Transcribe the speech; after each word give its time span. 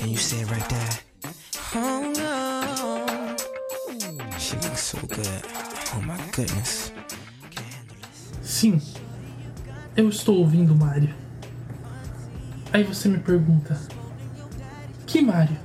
Can 0.00 0.08
you 0.08 0.46
right 0.46 0.66
there? 0.70 0.88
Oh 1.74 2.10
no. 2.16 3.36
She 4.38 4.56
looks 4.56 4.80
so 4.80 4.98
good. 5.06 5.42
Oh 5.94 6.00
my 6.00 6.16
goodness. 6.32 6.90
Sim, 8.40 8.80
eu 9.94 10.08
estou 10.08 10.38
ouvindo 10.38 10.74
Mario. 10.74 11.14
Aí 12.72 12.82
você 12.82 13.10
me 13.10 13.18
pergunta: 13.18 13.78
Que 15.06 15.20
Mario? 15.20 15.58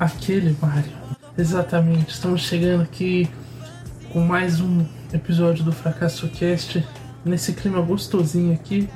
Aquele 0.00 0.56
Mario. 0.62 0.92
Exatamente, 1.36 2.12
estamos 2.12 2.40
chegando 2.40 2.84
aqui 2.84 3.28
com 4.10 4.20
mais 4.20 4.62
um 4.62 4.86
episódio 5.12 5.62
do 5.62 5.72
Fracasso 5.72 6.26
Cast. 6.30 6.82
Nesse 7.22 7.52
clima 7.52 7.82
gostosinho 7.82 8.54
aqui. 8.54 8.88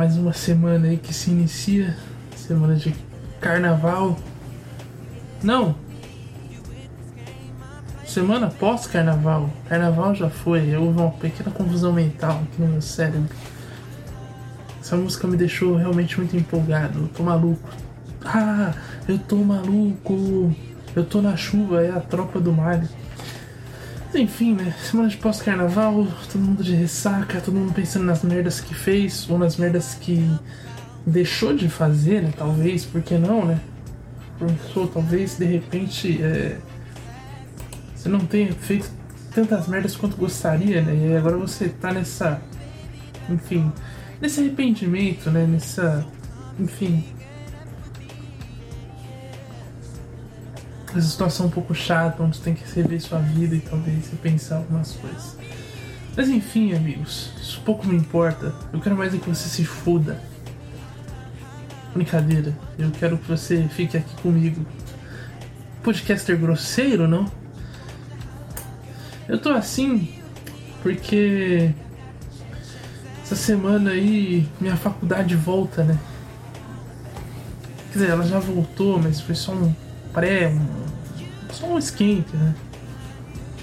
Mais 0.00 0.16
uma 0.16 0.32
semana 0.32 0.88
aí 0.88 0.96
que 0.96 1.12
se 1.12 1.30
inicia 1.30 1.94
semana 2.34 2.74
de 2.74 2.94
carnaval. 3.38 4.18
Não! 5.42 5.74
Semana 8.06 8.48
pós-carnaval. 8.48 9.50
Carnaval 9.68 10.14
já 10.14 10.30
foi. 10.30 10.74
Houve 10.74 10.98
uma 10.98 11.10
pequena 11.10 11.50
confusão 11.50 11.92
mental 11.92 12.40
aqui 12.44 12.62
no 12.62 12.68
meu 12.68 12.80
cérebro. 12.80 13.28
Essa 14.80 14.96
música 14.96 15.28
me 15.28 15.36
deixou 15.36 15.76
realmente 15.76 16.16
muito 16.16 16.34
empolgado. 16.34 17.00
Eu 17.00 17.08
tô 17.08 17.22
maluco. 17.22 17.68
Ah, 18.24 18.72
eu 19.06 19.18
tô 19.18 19.36
maluco. 19.36 20.56
Eu 20.96 21.04
tô 21.04 21.20
na 21.20 21.36
chuva, 21.36 21.82
é 21.82 21.90
a 21.90 22.00
tropa 22.00 22.40
do 22.40 22.50
Mario. 22.50 22.88
Enfim, 24.14 24.54
né? 24.54 24.74
Semana 24.82 25.08
de 25.08 25.16
pós-carnaval, 25.16 26.06
todo 26.32 26.42
mundo 26.42 26.64
de 26.64 26.74
ressaca, 26.74 27.40
todo 27.40 27.54
mundo 27.54 27.72
pensando 27.72 28.04
nas 28.04 28.22
merdas 28.22 28.60
que 28.60 28.74
fez 28.74 29.28
ou 29.30 29.38
nas 29.38 29.56
merdas 29.56 29.94
que 29.94 30.28
deixou 31.06 31.54
de 31.54 31.68
fazer, 31.68 32.22
né? 32.22 32.32
Talvez, 32.36 32.84
por 32.84 33.02
que 33.02 33.16
não, 33.16 33.44
né? 33.44 33.60
Pensou, 34.38 34.88
talvez 34.88 35.38
de 35.38 35.44
repente 35.44 36.20
é, 36.22 36.58
você 37.94 38.08
não 38.08 38.20
tenha 38.20 38.52
feito 38.52 38.90
tantas 39.32 39.68
merdas 39.68 39.94
quanto 39.94 40.16
gostaria, 40.16 40.82
né? 40.82 41.12
E 41.12 41.16
agora 41.16 41.36
você 41.36 41.68
tá 41.68 41.92
nessa. 41.92 42.40
Enfim, 43.28 43.70
nesse 44.20 44.40
arrependimento, 44.40 45.30
né? 45.30 45.46
Nessa. 45.46 46.04
Enfim. 46.58 47.04
Essa 50.90 51.00
situação 51.02 51.46
um 51.46 51.50
pouco 51.50 51.72
chata, 51.74 52.22
onde 52.22 52.36
você 52.36 52.42
tem 52.42 52.54
que 52.54 52.64
rever 52.74 53.00
sua 53.00 53.20
vida 53.20 53.54
e 53.54 53.60
talvez 53.60 54.10
repensar 54.10 54.58
algumas 54.58 54.92
coisas. 54.92 55.36
Mas 56.16 56.28
enfim, 56.28 56.74
amigos, 56.74 57.32
isso 57.40 57.60
pouco 57.64 57.86
me 57.86 57.96
importa. 57.96 58.52
Eu 58.72 58.80
quero 58.80 58.96
mais 58.96 59.14
é 59.14 59.18
que 59.18 59.28
você 59.28 59.48
se 59.48 59.64
foda. 59.64 60.20
Brincadeira, 61.94 62.56
eu 62.78 62.90
quero 62.90 63.16
que 63.18 63.28
você 63.28 63.68
fique 63.68 63.96
aqui 63.96 64.14
comigo. 64.20 64.66
Podcaster 65.82 66.36
grosseiro, 66.36 67.06
não? 67.06 67.30
Eu 69.28 69.38
tô 69.40 69.50
assim 69.50 70.12
porque 70.82 71.72
essa 73.22 73.36
semana 73.36 73.90
aí 73.90 74.48
minha 74.60 74.76
faculdade 74.76 75.36
volta, 75.36 75.84
né? 75.84 75.98
Quer 77.92 77.98
dizer, 77.98 78.10
ela 78.10 78.24
já 78.24 78.38
voltou, 78.38 78.98
mas 78.98 79.20
foi 79.20 79.34
só 79.34 79.52
um 79.52 79.72
pré, 80.12 80.52
só 81.52 81.66
um 81.66 81.78
esquente, 81.78 82.36
né? 82.36 82.54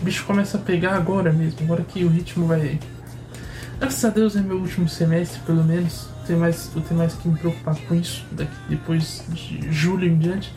O 0.01 0.05
bicho 0.05 0.25
começa 0.25 0.57
a 0.57 0.61
pegar 0.61 0.95
agora 0.95 1.31
mesmo, 1.33 1.59
agora 1.63 1.83
que 1.83 2.03
o 2.03 2.09
ritmo 2.09 2.45
vai. 2.45 2.79
Graças 3.79 4.05
a 4.05 4.09
Deus 4.09 4.35
é 4.35 4.41
meu 4.41 4.57
último 4.57 4.87
semestre, 4.87 5.39
pelo 5.41 5.63
menos. 5.63 6.07
Tem 6.25 6.35
mais, 6.35 6.69
eu 6.75 6.81
tenho 6.81 6.99
mais 6.99 7.13
que 7.13 7.27
me 7.27 7.37
preocupar 7.37 7.75
com 7.87 7.95
isso 7.95 8.25
daqui, 8.31 8.51
depois 8.69 9.23
de 9.29 9.71
julho 9.71 10.07
em 10.07 10.17
diante. 10.17 10.53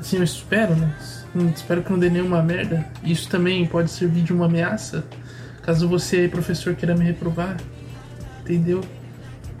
Assim 0.00 0.16
eu 0.16 0.24
espero, 0.24 0.74
né? 0.74 0.94
Hum, 1.34 1.50
espero 1.54 1.82
que 1.82 1.90
não 1.90 1.98
dê 1.98 2.08
nenhuma 2.08 2.42
merda. 2.42 2.86
Isso 3.04 3.28
também 3.28 3.66
pode 3.66 3.90
servir 3.90 4.22
de 4.22 4.32
uma 4.32 4.46
ameaça. 4.46 5.04
Caso 5.62 5.88
você, 5.88 6.28
professor, 6.28 6.74
queira 6.74 6.94
me 6.94 7.04
reprovar. 7.04 7.56
Entendeu? 8.40 8.82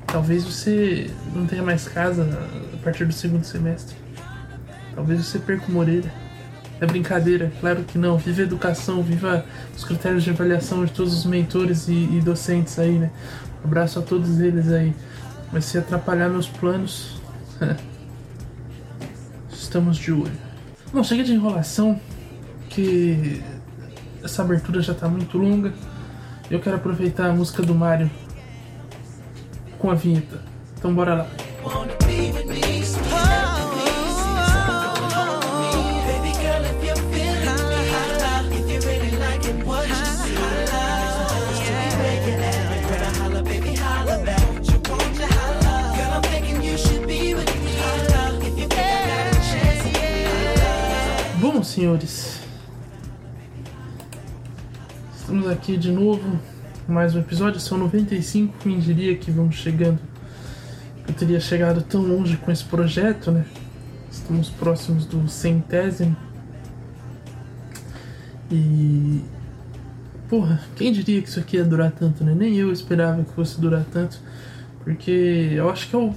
Talvez 0.06 0.44
você 0.44 1.10
não 1.34 1.46
tenha 1.46 1.62
mais 1.62 1.86
casa 1.88 2.26
a 2.72 2.76
partir 2.78 3.04
do 3.04 3.12
segundo 3.12 3.44
semestre. 3.44 4.05
Talvez 4.96 5.24
você 5.24 5.38
perca 5.38 5.66
uma 5.68 5.80
orelha. 5.80 6.10
É 6.80 6.86
brincadeira, 6.86 7.52
claro 7.60 7.84
que 7.84 7.98
não. 7.98 8.16
Viva 8.16 8.40
a 8.40 8.44
educação, 8.44 9.02
viva 9.02 9.44
os 9.76 9.84
critérios 9.84 10.24
de 10.24 10.30
avaliação 10.30 10.84
de 10.84 10.90
todos 10.90 11.12
os 11.12 11.24
mentores 11.26 11.86
e, 11.86 11.92
e 11.92 12.20
docentes 12.20 12.78
aí, 12.78 12.98
né? 12.98 13.10
Um 13.62 13.66
abraço 13.66 13.98
a 13.98 14.02
todos 14.02 14.40
eles 14.40 14.72
aí. 14.72 14.94
Mas 15.52 15.66
se 15.66 15.78
atrapalhar 15.78 16.28
meus 16.28 16.48
planos, 16.48 17.20
estamos 19.52 19.98
de 19.98 20.12
olho. 20.12 20.32
Bom, 20.92 21.04
chega 21.04 21.22
de 21.22 21.32
enrolação, 21.32 22.00
que 22.68 23.42
essa 24.24 24.42
abertura 24.42 24.80
já 24.80 24.94
tá 24.94 25.08
muito 25.08 25.38
longa. 25.38 25.72
Eu 26.50 26.60
quero 26.60 26.76
aproveitar 26.76 27.28
a 27.28 27.32
música 27.32 27.62
do 27.62 27.74
Mario 27.74 28.10
com 29.78 29.90
a 29.90 29.94
vinheta. 29.94 30.40
Então 30.76 30.94
bora 30.94 31.14
lá. 31.14 32.05
Senhores, 51.76 52.40
estamos 55.14 55.46
aqui 55.46 55.76
de 55.76 55.92
novo. 55.92 56.40
Mais 56.88 57.14
um 57.14 57.18
episódio, 57.18 57.60
são 57.60 57.76
95. 57.76 58.54
Quem 58.60 58.78
diria 58.78 59.14
que 59.14 59.30
vamos 59.30 59.56
chegando? 59.56 59.98
Eu 61.06 61.12
teria 61.12 61.38
chegado 61.38 61.82
tão 61.82 62.00
longe 62.00 62.38
com 62.38 62.50
esse 62.50 62.64
projeto, 62.64 63.30
né? 63.30 63.44
Estamos 64.10 64.48
próximos 64.48 65.04
do 65.04 65.28
centésimo. 65.28 66.16
E. 68.50 69.20
Porra, 70.30 70.62
quem 70.76 70.90
diria 70.90 71.20
que 71.20 71.28
isso 71.28 71.40
aqui 71.40 71.58
ia 71.58 71.64
durar 71.64 71.92
tanto, 71.92 72.24
né? 72.24 72.34
Nem 72.34 72.54
eu 72.54 72.72
esperava 72.72 73.22
que 73.22 73.32
fosse 73.32 73.60
durar 73.60 73.84
tanto. 73.92 74.18
Porque 74.82 75.50
eu 75.52 75.68
acho 75.68 75.90
que 75.90 75.94
é 75.94 75.98
o 75.98 76.14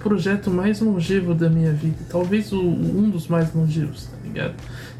projeto 0.00 0.50
mais 0.50 0.82
longevo 0.82 1.34
da 1.34 1.48
minha 1.48 1.72
vida. 1.72 1.96
Talvez 2.10 2.52
o, 2.52 2.60
um 2.60 3.08
dos 3.08 3.26
mais 3.26 3.54
longevos, 3.54 4.04
tá 4.04 4.21
ligado? 4.32 4.54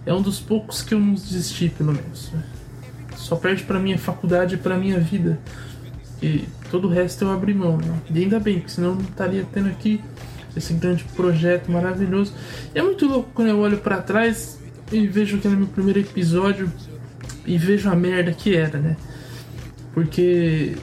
É 0.05 0.13
um 0.13 0.23
dos 0.23 0.41
poucos 0.41 0.83
que 0.83 0.95
eu 0.95 1.01
não 1.01 1.15
desisti, 1.15 1.69
pelo 1.69 1.93
menos. 1.93 2.33
Só 3.17 3.37
perde 3.37 3.63
pra 3.63 3.79
minha 3.79 3.99
faculdade 3.99 4.57
e 4.57 4.59
pra 4.59 4.77
minha 4.77 4.99
vida. 4.99 5.39
E 6.23 6.45
todo 6.71 6.89
o 6.89 6.91
resto 6.91 7.25
eu 7.25 7.31
abri 7.31 7.55
mão, 7.55 7.77
né? 7.77 8.01
E 8.11 8.19
ainda 8.19 8.39
bem, 8.39 8.59
porque 8.59 8.71
senão 8.71 8.91
eu 8.91 8.95
não 8.97 9.03
estaria 9.03 9.47
tendo 9.53 9.69
aqui 9.69 10.01
esse 10.57 10.73
grande 10.75 11.05
projeto 11.17 11.71
maravilhoso. 11.71 12.33
E 12.75 12.79
é 12.79 12.83
muito 12.83 13.07
louco 13.07 13.31
quando 13.35 13.49
eu 13.49 13.59
olho 13.59 13.79
pra 13.79 14.01
trás 14.01 14.59
e 14.91 15.07
vejo 15.07 15.39
que 15.39 15.49
no 15.49 15.57
meu 15.57 15.67
primeiro 15.67 16.01
episódio 16.01 16.71
e 17.47 17.57
vejo 17.59 17.89
a 17.89 17.97
merda 17.97 18.33
que 18.33 18.55
era, 18.55 18.79
né? 18.79 18.97
Porque 19.95 20.77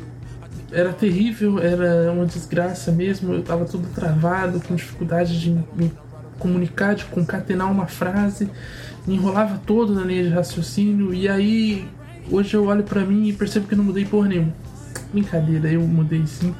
era 0.72 0.94
terrível, 0.94 1.60
era 1.60 2.12
uma 2.12 2.26
desgraça 2.26 2.92
mesmo, 2.92 3.34
eu 3.34 3.44
tava 3.44 3.66
tudo 3.66 3.88
travado, 3.94 4.60
com 4.62 4.76
dificuldade 4.76 5.40
de 5.40 5.52
me 5.52 5.92
comunicar, 6.40 6.96
de 6.96 7.06
concatenar 7.06 7.72
uma 7.72 7.86
frase, 7.86 8.50
enrolava 9.08 9.62
todo 9.66 9.94
na 9.94 10.04
linha 10.04 10.24
de 10.24 10.30
raciocínio, 10.30 11.14
e 11.14 11.28
aí 11.28 11.88
hoje 12.32 12.56
eu 12.56 12.66
olho 12.66 12.84
pra 12.84 13.06
mim 13.06 13.28
e 13.28 13.34
percebo 13.34 13.68
que 13.68 13.76
não 13.76 13.84
mudei 13.84 14.06
porra 14.06 14.30
nenhuma. 14.30 14.54
Brincadeira, 15.12 15.70
eu 15.72 15.82
mudei 15.82 16.26
sim. 16.26 16.54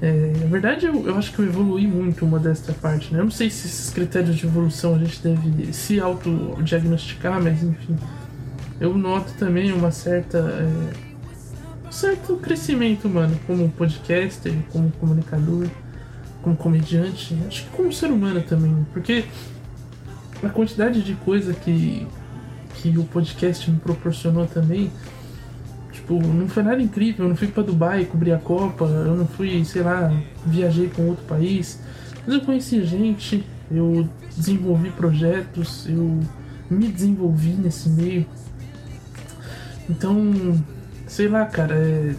É, 0.00 0.32
na 0.40 0.46
verdade, 0.46 0.86
eu, 0.86 1.06
eu 1.06 1.16
acho 1.16 1.32
que 1.32 1.38
eu 1.38 1.46
evolui 1.46 1.86
muito 1.86 2.24
uma 2.24 2.38
desta 2.38 2.72
parte, 2.72 3.12
né? 3.12 3.20
Eu 3.20 3.24
não 3.24 3.30
sei 3.30 3.48
se 3.48 3.66
esses 3.66 3.90
critérios 3.90 4.36
de 4.36 4.46
evolução 4.46 4.94
a 4.94 4.98
gente 4.98 5.22
deve 5.22 5.72
se 5.72 5.98
autodiagnosticar, 5.98 7.42
mas 7.42 7.62
enfim. 7.62 7.96
Eu 8.78 8.96
noto 8.96 9.32
também 9.38 9.72
uma 9.72 9.90
certa. 9.90 10.38
é, 10.38 11.88
um 11.88 11.92
certo 11.92 12.36
crescimento, 12.36 13.08
mano, 13.08 13.38
como 13.46 13.68
podcaster, 13.70 14.52
como 14.70 14.90
comunicador, 15.00 15.66
como 16.46 16.56
comediante, 16.56 17.36
acho 17.48 17.64
que 17.64 17.70
como 17.70 17.92
ser 17.92 18.08
humano 18.08 18.40
também, 18.40 18.86
porque 18.92 19.24
a 20.44 20.48
quantidade 20.48 21.02
de 21.02 21.14
coisa 21.14 21.52
que, 21.52 22.06
que 22.76 22.96
o 22.96 23.02
podcast 23.02 23.68
me 23.68 23.80
proporcionou 23.80 24.46
também, 24.46 24.92
tipo, 25.90 26.22
não 26.24 26.46
foi 26.48 26.62
nada 26.62 26.80
incrível, 26.80 27.24
eu 27.24 27.30
não 27.30 27.36
fui 27.36 27.48
pra 27.48 27.64
Dubai 27.64 28.04
cobrir 28.04 28.30
a 28.30 28.38
Copa, 28.38 28.84
eu 28.84 29.16
não 29.16 29.26
fui, 29.26 29.64
sei 29.64 29.82
lá, 29.82 30.12
viajei 30.46 30.88
um 31.00 31.08
outro 31.08 31.24
país, 31.24 31.80
mas 32.24 32.36
eu 32.36 32.40
conheci 32.42 32.84
gente, 32.84 33.44
eu 33.68 34.08
desenvolvi 34.36 34.90
projetos, 34.90 35.84
eu 35.88 36.20
me 36.70 36.86
desenvolvi 36.86 37.54
nesse 37.54 37.88
meio. 37.88 38.24
Então, 39.90 40.62
sei 41.08 41.26
lá, 41.26 41.44
cara, 41.44 41.74
é. 41.74 42.14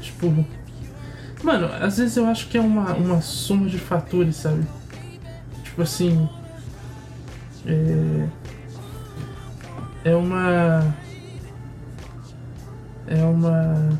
Tipo. 0.00 0.46
Mano, 1.42 1.70
às 1.80 1.96
vezes 1.96 2.16
eu 2.16 2.26
acho 2.26 2.48
que 2.48 2.58
é 2.58 2.60
uma, 2.60 2.92
uma 2.94 3.20
soma 3.20 3.68
de 3.68 3.78
fatores, 3.78 4.36
sabe? 4.36 4.66
Tipo 5.64 5.82
assim. 5.82 6.28
É. 7.66 8.28
É 10.04 10.14
uma. 10.14 10.94
É 13.06 13.22
uma. 13.24 13.98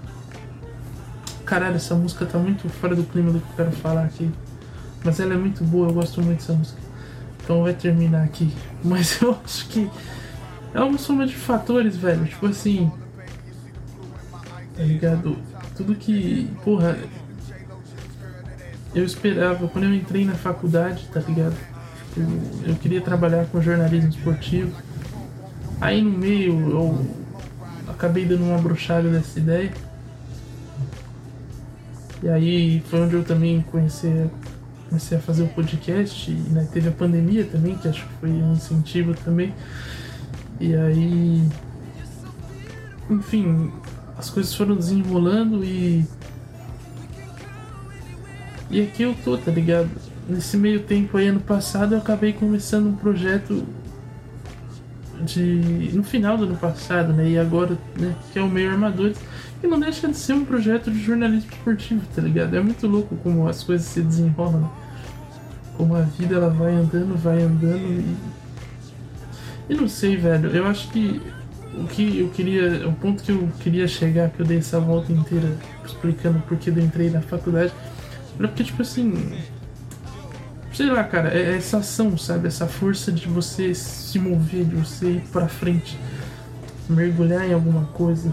Caralho, 1.45 1.77
essa 1.77 1.95
música 1.95 2.25
tá 2.27 2.39
muito 2.39 2.69
fora 2.69 2.95
do 2.95 3.03
clima 3.05 3.33
do 3.33 3.41
que 3.41 3.51
eu 3.51 3.57
quero 3.57 3.73
falar 3.73 4.05
aqui. 4.05 4.31
Mas 5.03 5.19
ela 5.19 5.35
é 5.35 5.37
muito 5.37 5.65
boa, 5.65 5.89
eu 5.89 5.95
gosto 5.95 6.23
muito 6.23 6.39
dessa 6.39 6.53
música. 6.53 6.79
Então 7.43 7.63
vai 7.63 7.75
terminar 7.75 8.25
aqui. 8.25 8.55
Mas 8.85 9.21
eu 9.21 9.37
acho 9.45 9.67
que 9.69 9.91
é 10.73 10.81
uma 10.81 10.99
soma 10.99 11.27
de 11.27 11.35
fatores, 11.35 11.97
velho. 11.97 12.25
Tipo 12.27 12.47
assim. 12.47 12.93
Tá 14.77 14.83
ligado? 14.83 15.37
Tudo 15.77 15.95
que. 15.95 16.49
Porra. 16.65 16.99
Eu 18.95 19.05
esperava, 19.05 19.69
quando 19.69 19.85
eu 19.85 19.95
entrei 19.95 20.25
na 20.25 20.35
faculdade, 20.35 21.07
tá 21.13 21.21
ligado? 21.21 21.57
Eu, 22.17 22.71
eu 22.71 22.75
queria 22.77 23.01
trabalhar 23.01 23.47
com 23.47 23.61
jornalismo 23.61 24.11
esportivo. 24.11 24.73
Aí 25.81 26.03
no 26.03 26.11
meio 26.11 26.71
eu 26.71 27.07
acabei 27.89 28.25
dando 28.25 28.45
uma 28.45 28.59
brochada 28.59 29.09
dessa 29.09 29.39
ideia. 29.39 29.73
E 32.23 32.29
aí 32.29 32.83
foi 32.87 33.01
onde 33.01 33.15
eu 33.15 33.25
também 33.25 33.63
conheci, 33.63 34.27
comecei 34.89 35.17
a 35.17 35.21
fazer 35.21 35.45
o 35.45 35.49
podcast. 35.49 36.31
E 36.31 36.35
né, 36.35 36.69
teve 36.73 36.89
a 36.89 36.93
pandemia 36.93 37.45
também, 37.45 37.77
que 37.77 37.89
acho 37.89 38.07
que 38.07 38.15
foi 38.21 38.31
um 38.31 38.53
incentivo 38.53 39.15
também. 39.15 39.55
E 40.59 40.75
aí. 40.75 41.49
Enfim, 43.09 43.73
as 44.19 44.29
coisas 44.29 44.55
foram 44.55 44.77
desenrolando 44.77 45.65
e. 45.65 46.05
E 48.71 48.83
aqui 48.83 49.03
eu 49.03 49.15
tô, 49.25 49.37
tá 49.37 49.51
ligado? 49.51 49.91
Nesse 50.29 50.57
meio 50.57 50.81
tempo 50.81 51.17
aí, 51.17 51.27
ano 51.27 51.41
passado, 51.41 51.95
eu 51.95 51.99
acabei 51.99 52.33
começando 52.33 52.87
um 52.87 52.95
projeto 52.95 53.67
de. 55.25 55.91
no 55.93 56.05
final 56.05 56.37
do 56.39 56.45
ano 56.45 56.57
passado, 56.57 57.13
né? 57.13 57.29
E 57.31 57.39
agora, 57.39 57.77
né? 57.99 58.15
Que 58.33 58.39
é 58.39 58.43
o 58.43 58.49
Meio 58.49 58.71
Armadores. 58.71 59.19
E 59.63 59.67
não 59.67 59.79
deixa 59.79 60.09
de 60.09 60.17
ser 60.17 60.35
um 60.35 60.45
projeto 60.45 60.91
de 60.91 61.03
jornalismo 61.03 61.51
esportivo, 61.51 62.03
tá 62.15 62.23
ligado? 62.23 62.57
É 62.57 62.61
muito 62.61 62.87
louco 62.87 63.17
como 63.17 63.49
as 63.49 63.63
coisas 63.63 63.87
se 63.87 64.01
desenrolam, 64.01 64.61
né? 64.61 64.71
Como 65.77 65.97
a 65.97 66.03
vida 66.03 66.37
ela 66.37 66.51
vai 66.51 66.73
andando, 66.73 67.17
vai 67.17 67.43
andando 67.43 67.77
e. 67.77 68.17
E 69.69 69.75
não 69.75 69.89
sei, 69.89 70.17
velho. 70.17 70.49
Eu 70.51 70.67
acho 70.67 70.89
que 70.91 71.21
o 71.75 71.87
que 71.87 72.21
eu 72.21 72.29
queria. 72.29 72.89
O 72.89 72.93
ponto 72.93 73.23
que 73.23 73.33
eu 73.33 73.49
queria 73.61 73.89
chegar, 73.89 74.31
que 74.31 74.41
eu 74.41 74.47
dei 74.47 74.59
essa 74.59 74.79
volta 74.79 75.13
inteira 75.13 75.57
explicando 75.85 76.41
por 76.41 76.57
que 76.57 76.71
eu 76.71 76.79
entrei 76.79 77.11
na 77.11 77.21
faculdade, 77.21 77.73
era 78.39 78.49
porque, 78.49 78.65
tipo 78.65 78.83
assim. 78.83 79.13
Sei 80.73 80.87
lá, 80.87 81.03
cara, 81.05 81.37
é 81.37 81.57
essa 81.57 81.79
ação, 81.79 82.17
sabe? 82.17 82.47
Essa 82.47 82.67
força 82.67 83.11
de 83.11 83.29
você 83.29 83.75
se 83.75 84.19
mover, 84.19 84.65
de 84.65 84.77
você 84.77 85.11
ir 85.13 85.21
pra 85.33 85.49
frente, 85.49 85.99
mergulhar 86.89 87.47
em 87.47 87.53
alguma 87.53 87.85
coisa. 87.87 88.33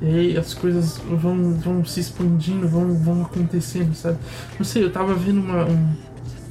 E 0.00 0.06
aí 0.06 0.36
as 0.36 0.52
coisas 0.52 0.98
vão, 0.98 1.54
vão 1.54 1.84
se 1.84 2.00
expandindo, 2.00 2.68
vão, 2.68 2.94
vão 2.94 3.22
acontecendo, 3.22 3.94
sabe? 3.94 4.18
Não 4.58 4.64
sei, 4.64 4.84
eu 4.84 4.92
tava 4.92 5.14
vendo 5.14 5.40
uma, 5.40 5.64
um, 5.64 5.96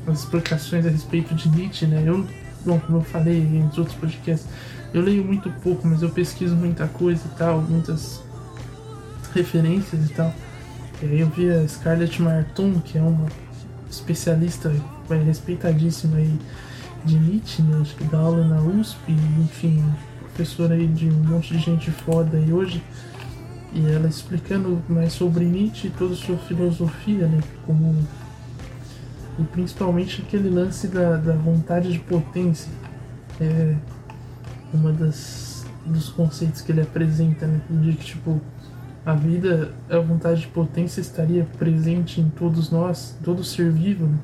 umas 0.05 0.19
explicações 0.19 0.85
a 0.85 0.89
respeito 0.89 1.35
de 1.35 1.47
Nietzsche, 1.49 1.85
né? 1.85 2.03
Eu, 2.05 2.25
bom, 2.65 2.79
como 2.79 2.97
eu 2.97 3.03
falei 3.03 3.37
em 3.37 3.63
outros 3.77 3.93
podcasts, 3.93 4.47
eu 4.93 5.01
leio 5.01 5.23
muito 5.23 5.49
pouco, 5.61 5.87
mas 5.87 6.01
eu 6.01 6.09
pesquiso 6.09 6.55
muita 6.55 6.87
coisa 6.87 7.21
e 7.25 7.37
tal, 7.37 7.61
muitas 7.61 8.23
referências 9.33 10.09
e 10.09 10.13
tal. 10.13 10.33
E 11.01 11.06
aí 11.06 11.19
eu 11.19 11.30
vi 11.30 11.50
a 11.50 11.68
Scarlett 11.68 12.21
Marton, 12.21 12.80
que 12.80 12.97
é 12.97 13.01
uma 13.01 13.27
especialista 13.89 14.71
respeitadíssima 15.25 16.18
aí 16.18 16.39
de 17.03 17.18
Nietzsche, 17.18 17.62
né? 17.62 17.80
Acho 17.81 17.95
que 17.95 18.03
dá 18.06 18.18
aula 18.18 18.45
na 18.47 18.62
USP, 18.62 19.12
enfim, 19.39 19.83
professora 20.21 20.74
aí 20.75 20.88
de 20.88 21.09
um 21.09 21.24
monte 21.24 21.53
de 21.53 21.59
gente 21.59 21.92
foda 21.92 22.38
aí 22.38 22.51
hoje. 22.51 22.83
E 23.74 23.92
ela 23.92 24.07
explicando 24.07 24.81
mais 24.88 25.13
sobre 25.13 25.44
Nietzsche 25.44 25.88
e 25.88 25.92
toda 25.92 26.13
a 26.13 26.18
sua 26.18 26.38
filosofia, 26.38 27.27
né? 27.27 27.42
Como 27.65 27.95
e 29.38 29.44
principalmente 29.44 30.21
aquele 30.21 30.50
lance 30.50 30.88
da, 30.88 31.18
da 31.18 31.33
vontade 31.33 31.92
de 31.92 32.00
potência. 32.00 32.71
É 33.39 33.75
uma 34.74 34.94
das 34.94 35.65
dos 35.86 36.09
conceitos 36.09 36.62
que 36.62 36.71
ele 36.71 36.81
apresenta, 36.81 37.45
né? 37.45 37.62
De 37.69 37.94
que 37.94 38.06
tipo 38.06 38.42
a 39.06 39.13
vida, 39.13 39.74
a 39.90 40.00
vontade 40.00 40.42
de 40.42 40.48
potência 40.48 41.00
estaria 41.00 41.46
presente 41.57 42.19
em 42.19 42.30
todos 42.30 42.72
nós, 42.72 43.18
todo 43.24 43.44
ser 43.44 43.72
vivo, 43.72 44.07
né? 44.07 44.18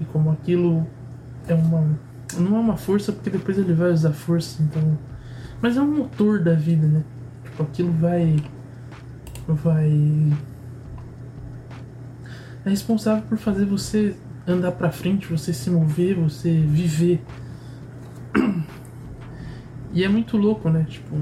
E 0.00 0.04
como 0.04 0.30
aquilo 0.30 0.86
é 1.46 1.54
uma 1.54 1.98
não 2.36 2.56
é 2.56 2.60
uma 2.60 2.76
força 2.76 3.12
porque 3.12 3.30
depois 3.30 3.56
ele 3.56 3.72
vai 3.72 3.92
usar 3.92 4.12
força, 4.12 4.60
então, 4.60 4.98
mas 5.62 5.76
é 5.76 5.80
um 5.80 5.98
motor 5.98 6.42
da 6.42 6.54
vida, 6.54 6.86
né? 6.86 7.04
Tipo 7.44 7.62
aquilo 7.62 7.92
vai 7.92 8.36
vai 9.46 10.36
é 12.64 12.70
responsável 12.70 13.22
por 13.28 13.38
fazer 13.38 13.64
você 13.64 14.16
andar 14.44 14.72
para 14.72 14.90
frente, 14.90 15.28
você 15.28 15.52
se 15.52 15.70
mover, 15.70 16.16
você 16.16 16.50
viver. 16.50 17.22
E 19.92 20.04
é 20.04 20.08
muito 20.08 20.36
louco, 20.36 20.68
né? 20.68 20.84
Tipo, 20.88 21.16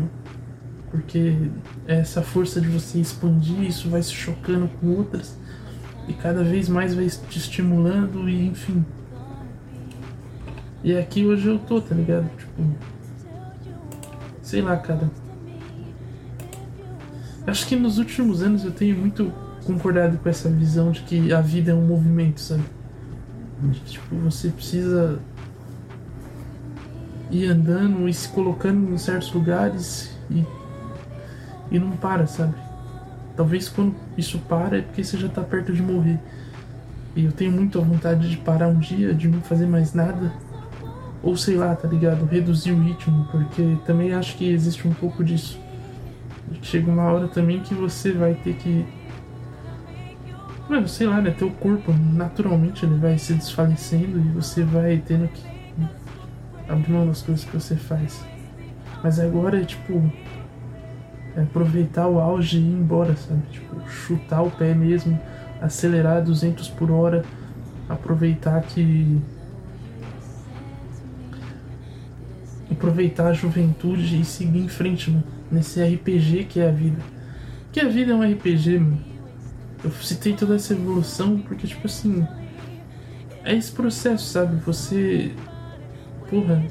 porque 0.94 1.50
essa 1.88 2.23
força 2.23 2.61
de 2.61 2.69
você 2.69 3.00
expandir, 3.00 3.64
isso 3.64 3.91
vai 3.91 4.00
se 4.00 4.12
chocando 4.12 4.70
com 4.79 4.94
outras 4.94 5.37
e 6.06 6.12
cada 6.12 6.44
vez 6.44 6.69
mais 6.69 6.94
vai 6.94 7.08
te 7.08 7.37
estimulando 7.37 8.29
e 8.29 8.46
enfim. 8.46 8.85
E 10.85 10.96
aqui 10.96 11.26
hoje 11.26 11.49
eu 11.49 11.58
tô, 11.58 11.81
tá 11.81 11.96
ligado? 11.96 12.31
Tipo, 12.38 12.62
sei 14.41 14.62
lá, 14.62 14.76
cara. 14.76 15.11
Acho 17.44 17.67
que 17.67 17.75
nos 17.75 17.99
últimos 17.99 18.41
anos 18.41 18.64
eu 18.64 18.70
tenho 18.70 18.96
muito 18.96 19.32
concordado 19.64 20.17
com 20.19 20.29
essa 20.29 20.49
visão 20.49 20.93
de 20.93 21.00
que 21.00 21.32
a 21.32 21.41
vida 21.41 21.73
é 21.73 21.75
um 21.75 21.85
movimento, 21.85 22.41
sabe? 22.41 22.62
De 23.62 23.81
tipo, 23.81 24.14
você 24.14 24.49
precisa 24.49 25.19
ir 27.32 27.46
andando 27.46 28.08
e 28.08 28.14
se 28.14 28.29
colocando 28.29 28.94
em 28.94 28.96
certos 28.96 29.32
lugares 29.32 30.17
e, 30.31 30.44
e 31.75 31.79
não 31.79 31.91
para, 31.91 32.25
sabe? 32.26 32.55
Talvez 33.37 33.69
quando 33.69 33.97
isso 34.17 34.38
para 34.38 34.79
é 34.79 34.81
porque 34.81 35.03
você 35.03 35.19
já 35.19 35.29
tá 35.29 35.43
perto 35.43 35.72
de 35.72 35.82
morrer. 35.82 36.20
E 37.17 37.25
eu 37.25 37.32
tenho 37.32 37.51
muito 37.51 37.81
a 37.81 37.82
vontade 37.82 38.31
de 38.31 38.37
parar 38.37 38.69
um 38.69 38.79
dia, 38.79 39.13
de 39.13 39.27
não 39.27 39.41
fazer 39.41 39.67
mais 39.67 39.93
nada. 39.93 40.32
Ou 41.20 41.37
sei 41.37 41.56
lá, 41.56 41.75
tá 41.75 41.89
ligado? 41.89 42.25
Reduzir 42.27 42.70
o 42.70 42.81
ritmo, 42.81 43.27
porque 43.31 43.77
também 43.84 44.13
acho 44.13 44.37
que 44.37 44.48
existe 44.48 44.87
um 44.87 44.94
pouco 44.94 45.25
disso. 45.25 45.58
Chega 46.63 46.91
uma 46.91 47.10
hora 47.10 47.27
também 47.27 47.58
que 47.58 47.75
você 47.75 48.13
vai 48.13 48.34
ter 48.34 48.55
que. 48.55 48.87
Mano, 50.69 50.87
sei 50.87 51.08
lá, 51.08 51.20
né? 51.20 51.31
Teu 51.32 51.51
corpo 51.51 51.93
naturalmente 51.93 52.87
ele 52.87 52.96
vai 52.98 53.19
se 53.19 53.34
desfalecendo 53.34 54.20
e 54.20 54.29
você 54.32 54.63
vai 54.63 55.03
tendo 55.05 55.27
que 55.29 55.43
abrir 56.69 56.93
mão 56.93 57.06
das 57.06 57.20
coisas 57.22 57.44
que 57.44 57.53
você 57.53 57.75
faz. 57.75 58.25
Mas 59.03 59.19
agora 59.19 59.60
é 59.60 59.65
tipo. 59.65 60.13
Aproveitar 61.36 62.06
o 62.06 62.20
auge 62.20 62.58
e 62.58 62.60
ir 62.60 62.72
embora, 62.72 63.17
sabe? 63.17 63.43
Tipo, 63.50 63.88
chutar 63.88 64.43
o 64.43 64.50
pé 64.50 64.74
mesmo, 64.74 65.19
acelerar 65.60 66.22
200 66.22 66.69
por 66.70 66.91
hora, 66.91 67.24
aproveitar 67.88 68.60
que. 68.62 69.20
Aproveitar 72.70 73.29
a 73.29 73.32
juventude 73.32 74.20
e 74.20 74.24
seguir 74.24 74.60
em 74.60 74.69
frente, 74.69 75.10
mano 75.10 75.34
nesse 75.55 75.82
RPG 75.82 76.44
que 76.44 76.60
é 76.60 76.69
a 76.69 76.72
vida. 76.72 77.00
Que 77.72 77.81
a 77.81 77.88
vida 77.88 78.12
é 78.12 78.14
um 78.14 78.22
RPG, 78.22 78.79
mano. 78.79 79.00
Eu 79.82 79.91
citei 79.91 80.34
toda 80.34 80.56
essa 80.56 80.72
evolução 80.72 81.38
porque, 81.38 81.67
tipo 81.67 81.86
assim. 81.86 82.26
É 83.44 83.55
esse 83.55 83.72
processo, 83.72 84.24
sabe? 84.24 84.56
Você. 84.64 85.32
Porra. 86.29 86.62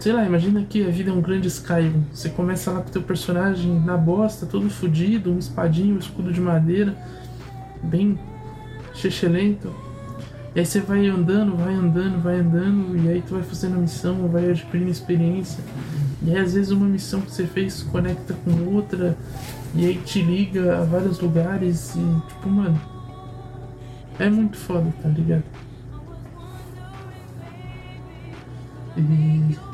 Sei 0.00 0.14
lá, 0.14 0.24
imagina 0.24 0.64
que 0.64 0.82
a 0.82 0.88
vida 0.88 1.10
é 1.10 1.12
um 1.12 1.20
grande 1.20 1.48
Skyrim. 1.48 2.06
Você 2.10 2.30
começa 2.30 2.70
lá 2.70 2.80
com 2.80 2.90
teu 2.90 3.02
personagem 3.02 3.78
na 3.80 3.98
bosta, 3.98 4.46
todo 4.46 4.70
fodido, 4.70 5.30
um 5.30 5.38
espadinho, 5.38 5.96
um 5.96 5.98
escudo 5.98 6.32
de 6.32 6.40
madeira, 6.40 6.96
bem 7.82 8.18
lento 9.24 9.74
E 10.54 10.60
aí 10.60 10.66
você 10.66 10.80
vai 10.80 11.06
andando, 11.06 11.54
vai 11.54 11.74
andando, 11.74 12.22
vai 12.22 12.40
andando, 12.40 12.96
e 12.96 13.10
aí 13.10 13.20
tu 13.20 13.34
vai 13.34 13.42
fazendo 13.42 13.76
a 13.76 13.78
missão, 13.78 14.26
vai 14.26 14.50
adquirindo 14.50 14.90
experiência. 14.90 15.62
E 16.22 16.30
aí, 16.30 16.38
às 16.38 16.54
vezes 16.54 16.70
uma 16.70 16.86
missão 16.86 17.20
que 17.20 17.30
você 17.30 17.46
fez 17.46 17.82
conecta 17.82 18.32
com 18.42 18.74
outra 18.74 19.18
e 19.74 19.84
aí 19.84 19.96
te 19.96 20.22
liga 20.22 20.78
a 20.78 20.84
vários 20.84 21.20
lugares 21.20 21.94
e 21.94 22.28
tipo, 22.28 22.48
mano. 22.48 22.80
É 24.18 24.30
muito 24.30 24.56
foda, 24.56 24.90
tá 25.02 25.08
ligado? 25.10 25.44
E. 28.96 29.69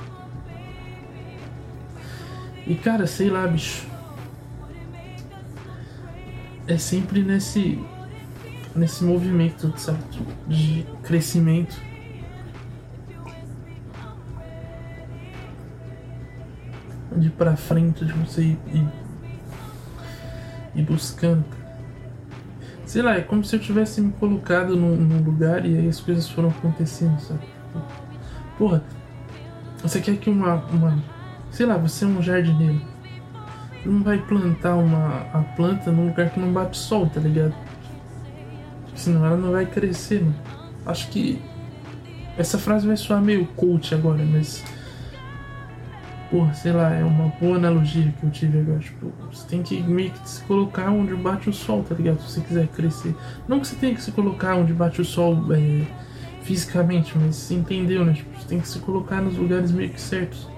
E 2.67 2.75
cara, 2.75 3.07
sei 3.07 3.31
lá, 3.31 3.47
bicho. 3.47 3.87
é 6.67 6.77
sempre 6.77 7.23
nesse 7.23 7.79
nesse 8.75 9.03
movimento, 9.05 9.73
sabe, 9.79 9.99
de 10.47 10.87
crescimento. 11.03 11.81
De 17.17 17.29
ir 17.29 17.31
pra 17.31 17.57
frente, 17.57 18.05
de 18.05 18.13
você 18.13 18.43
ir, 18.43 18.59
ir, 18.75 18.87
ir 20.75 20.83
buscando. 20.83 21.45
Sei 22.85 23.01
lá, 23.01 23.17
é 23.17 23.23
como 23.23 23.43
se 23.43 23.57
eu 23.57 23.61
tivesse 23.61 24.03
me 24.03 24.13
colocado 24.13 24.77
num, 24.77 24.95
num 24.95 25.23
lugar 25.23 25.65
e 25.65 25.79
aí 25.79 25.89
as 25.89 25.99
coisas 25.99 26.29
foram 26.29 26.51
acontecendo, 26.51 27.19
sabe? 27.21 27.47
Porra, 28.59 28.85
você 29.81 30.01
quer 30.01 30.19
que 30.19 30.29
uma, 30.29 30.57
uma. 30.67 31.16
Sei 31.51 31.65
lá, 31.65 31.77
você 31.77 32.05
é 32.05 32.09
um 32.09 32.23
jardineiro. 32.23 32.81
Você 33.83 33.89
não 33.89 34.03
vai 34.03 34.19
plantar 34.19 34.75
uma 34.75 35.27
a 35.33 35.43
planta 35.57 35.91
num 35.93 36.09
lugar 36.09 36.31
que 36.31 36.41
não 36.41 36.53
bate 36.53 36.77
sol, 36.77 37.09
tá 37.09 37.21
ligado? 37.21 37.55
Senão 38.95 39.25
ela 39.25 39.37
não 39.37 39.53
vai 39.53 39.67
crescer, 39.67 40.21
mano. 40.21 40.35
Acho 40.85 41.09
que. 41.09 41.41
Essa 42.37 42.59
frase 42.59 42.87
vai 42.87 42.97
soar 42.97 43.23
meio 43.23 43.47
coach 43.47 43.95
agora, 43.95 44.25
mas. 44.25 44.65
Porra, 46.31 46.53
sei 46.55 46.73
lá, 46.73 46.93
é 46.93 47.05
uma 47.05 47.29
boa 47.41 47.57
analogia 47.57 48.13
que 48.19 48.27
eu 48.27 48.31
tive 48.31 48.59
agora. 48.59 48.81
Tipo, 48.81 49.13
você 49.31 49.47
tem 49.47 49.63
que 49.63 49.81
meio 49.83 50.11
que 50.11 50.29
se 50.29 50.43
colocar 50.43 50.91
onde 50.91 51.15
bate 51.15 51.49
o 51.49 51.53
sol, 51.53 51.85
tá 51.85 51.95
ligado? 51.95 52.21
Se 52.21 52.33
você 52.33 52.41
quiser 52.41 52.67
crescer. 52.69 53.15
Não 53.47 53.61
que 53.61 53.69
você 53.69 53.77
tenha 53.77 53.95
que 53.95 54.03
se 54.03 54.11
colocar 54.11 54.57
onde 54.57 54.73
bate 54.73 55.01
o 55.01 55.05
sol 55.05 55.39
é, 55.53 55.87
fisicamente, 56.43 57.17
mas 57.17 57.37
você 57.37 57.55
entendeu, 57.55 58.05
né? 58.05 58.15
Tipo, 58.15 58.39
você 58.39 58.49
tem 58.49 58.59
que 58.59 58.69
se 58.69 58.79
colocar 58.81 59.23
nos 59.23 59.37
lugares 59.37 59.71
meio 59.71 59.91
que 59.91 60.01
certos. 60.01 60.49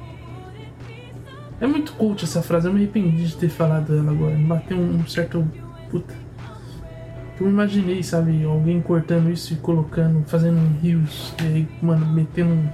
É 1.60 1.66
muito 1.66 1.92
coach 1.94 2.24
essa 2.24 2.40
frase, 2.40 2.68
eu 2.68 2.72
me 2.72 2.78
arrependi 2.78 3.26
de 3.26 3.36
ter 3.36 3.48
falado 3.48 3.96
ela 3.96 4.12
agora. 4.12 4.36
Me 4.36 4.44
bateu 4.44 4.78
um 4.78 5.04
certo. 5.06 5.46
Puta. 5.90 6.14
Eu 7.40 7.48
imaginei, 7.48 8.02
sabe, 8.02 8.44
alguém 8.44 8.80
cortando 8.80 9.30
isso 9.30 9.52
e 9.52 9.56
colocando, 9.56 10.24
fazendo 10.26 10.58
um 10.58 10.72
rios, 10.80 11.32
e 11.40 11.46
aí, 11.46 11.68
mano, 11.80 12.04
metendo 12.06 12.50
um, 12.50 12.68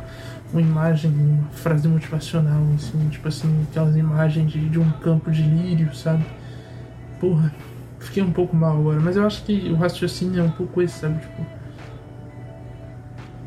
uma 0.52 0.60
imagem, 0.60 1.10
uma 1.10 1.50
frase 1.50 1.86
motivacional 1.86 2.62
cima, 2.78 3.10
tipo 3.10 3.28
assim, 3.28 3.66
aquelas 3.70 3.94
imagens 3.94 4.50
de, 4.50 4.68
de 4.68 4.78
um 4.78 4.90
campo 4.90 5.30
de 5.30 5.42
lírio, 5.42 5.94
sabe? 5.94 6.24
Porra, 7.20 7.54
fiquei 7.98 8.22
um 8.22 8.32
pouco 8.32 8.56
mal 8.56 8.78
agora, 8.78 9.00
mas 9.00 9.16
eu 9.16 9.26
acho 9.26 9.44
que 9.44 9.70
o 9.70 9.74
raciocínio 9.76 10.40
é 10.40 10.42
um 10.42 10.50
pouco 10.50 10.80
esse, 10.80 10.98
sabe? 10.98 11.20
Tipo. 11.20 11.46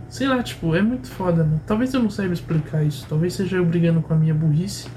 Sei 0.07 0.27
lá, 0.27 0.41
tipo, 0.41 0.75
é 0.75 0.81
muito 0.81 1.07
foda, 1.09 1.43
mano. 1.43 1.61
Talvez 1.65 1.93
eu 1.93 2.01
não 2.01 2.09
saiba 2.09 2.33
explicar 2.33 2.83
isso. 2.83 3.05
Talvez 3.09 3.33
seja 3.33 3.57
eu 3.57 3.65
brigando 3.65 4.01
com 4.01 4.13
a 4.13 4.17
minha 4.17 4.33
burrice 4.33 4.87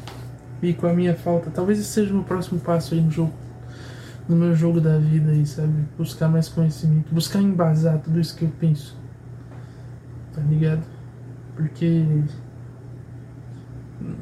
e 0.63 0.75
com 0.75 0.87
a 0.87 0.93
minha 0.93 1.15
falta. 1.15 1.51
Talvez 1.51 1.79
esse 1.79 1.89
seja 1.89 2.11
o 2.13 2.17
meu 2.17 2.25
próximo 2.25 2.61
passo 2.61 2.95
aí 2.95 3.01
no 3.01 3.11
jogo. 3.11 3.33
No 4.29 4.37
meu 4.37 4.55
jogo 4.55 4.81
da 4.81 4.99
vida 4.99 5.31
aí, 5.31 5.45
sabe? 5.45 5.73
Buscar 5.99 6.29
mais 6.29 6.49
conhecimento. 6.49 7.13
Buscar 7.13 7.41
embasar 7.41 7.99
tudo 7.99 8.21
isso 8.21 8.37
que 8.37 8.45
eu 8.45 8.53
penso. 8.61 8.97
Tá 10.35 10.41
ligado? 10.43 10.83
Porque. 11.57 12.05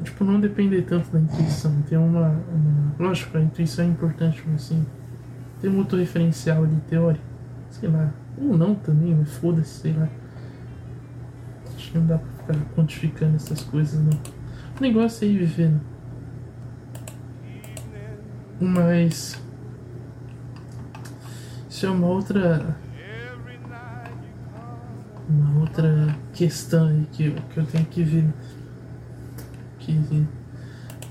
Tipo, 0.03 0.23
não 0.23 0.39
depender 0.39 0.81
tanto 0.83 1.11
da 1.11 1.19
intuição. 1.19 1.73
Ter 1.87 1.97
uma. 1.97 2.29
uma... 2.29 2.95
Lógico, 2.97 3.37
a 3.37 3.41
intuição 3.41 3.85
é 3.85 3.87
importante, 3.87 4.43
mas 4.47 4.63
assim. 4.63 4.85
Ter 5.61 5.69
um 5.69 5.77
outro 5.77 5.97
referencial 5.99 6.63
ali, 6.63 6.77
teórico. 6.89 7.23
Sei 7.69 7.89
lá. 7.89 8.11
Ou 8.37 8.57
não 8.57 8.73
também, 8.73 9.13
mas 9.13 9.31
foda-se, 9.33 9.81
sei 9.81 9.93
lá. 9.93 10.07
Acho 11.75 11.91
que 11.91 11.97
não 11.97 12.07
dá 12.07 12.17
pra 12.17 12.55
ficar 12.55 12.73
quantificando 12.75 13.35
essas 13.35 13.61
coisas, 13.61 14.01
não. 14.01 14.17
O 14.79 14.81
negócio 14.81 15.25
é 15.25 15.27
ir 15.27 15.37
vivendo. 15.37 15.79
Mas. 18.59 19.39
Isso 21.69 21.85
é 21.85 21.89
uma 21.89 22.07
outra. 22.07 22.75
Uma 25.29 25.59
outra 25.61 26.15
questão 26.33 26.87
aí 26.87 27.07
que, 27.11 27.25
eu- 27.27 27.35
que 27.53 27.57
eu 27.59 27.65
tenho 27.65 27.85
que 27.85 28.03
ver. 28.03 28.25
Que 29.79 29.93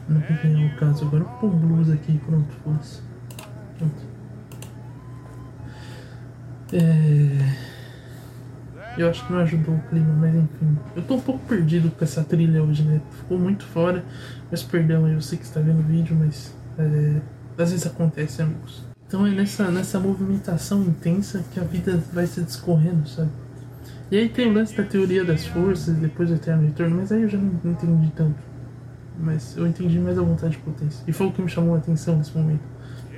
não 0.09 0.21
vem 0.43 0.71
ao 0.71 0.77
caso 0.77 1.05
agora. 1.07 1.25
Vou 1.25 1.35
pôr 1.39 1.51
blues 1.51 1.91
aqui, 1.91 2.19
pronto, 2.27 2.49
foda-se. 2.65 3.01
Pronto. 3.79 4.03
É. 6.73 7.69
Eu 8.99 9.09
acho 9.09 9.25
que 9.27 9.33
não 9.33 9.41
ajudou 9.41 9.77
o 9.77 9.81
clima, 9.83 10.13
mas 10.15 10.35
enfim. 10.35 10.77
Eu 10.97 11.03
tô 11.03 11.15
um 11.15 11.21
pouco 11.21 11.47
perdido 11.47 11.89
com 11.91 12.05
essa 12.05 12.25
trilha 12.25 12.63
hoje, 12.63 12.83
né? 12.83 13.01
Ficou 13.13 13.39
muito 13.39 13.65
fora. 13.65 14.05
Mas 14.51 14.63
perdão 14.65 15.05
aí, 15.05 15.15
eu 15.15 15.21
sei 15.21 15.39
que 15.39 15.45
está 15.45 15.61
vendo 15.61 15.79
o 15.79 15.83
vídeo, 15.85 16.17
mas. 16.19 16.53
É, 16.77 17.21
às 17.63 17.71
vezes 17.71 17.87
acontece, 17.87 18.41
amigos. 18.41 18.85
Então 19.07 19.27
é 19.27 19.31
nessa, 19.31 19.71
nessa 19.71 19.99
movimentação 19.99 20.83
intensa 20.83 21.45
que 21.53 21.59
a 21.59 21.65
vida 21.65 22.03
vai 22.13 22.27
se 22.27 22.43
discorrendo, 22.43 23.09
sabe? 23.09 23.31
E 24.11 24.17
aí 24.17 24.29
tem 24.29 24.49
o 24.49 24.53
lance 24.53 24.77
da 24.77 24.85
teoria 24.85 25.25
das 25.25 25.47
forças, 25.47 25.95
depois 25.97 26.31
o 26.31 26.35
eterno 26.35 26.67
retorno, 26.67 26.97
mas 26.97 27.11
aí 27.11 27.23
eu 27.23 27.29
já 27.29 27.39
não 27.39 27.73
entendi 27.73 28.13
tanto. 28.15 28.39
Mas 29.19 29.57
eu 29.57 29.67
entendi 29.67 29.99
mais 29.99 30.19
a 30.19 30.23
vontade 30.23 30.53
de 30.53 30.59
potência. 30.59 31.03
E 31.07 31.13
foi 31.13 31.27
o 31.27 31.33
que 31.33 31.43
me 31.43 31.49
chamou 31.49 31.75
a 31.75 31.79
atenção 31.79 32.17
nesse 32.17 32.37
momento. 32.37 32.63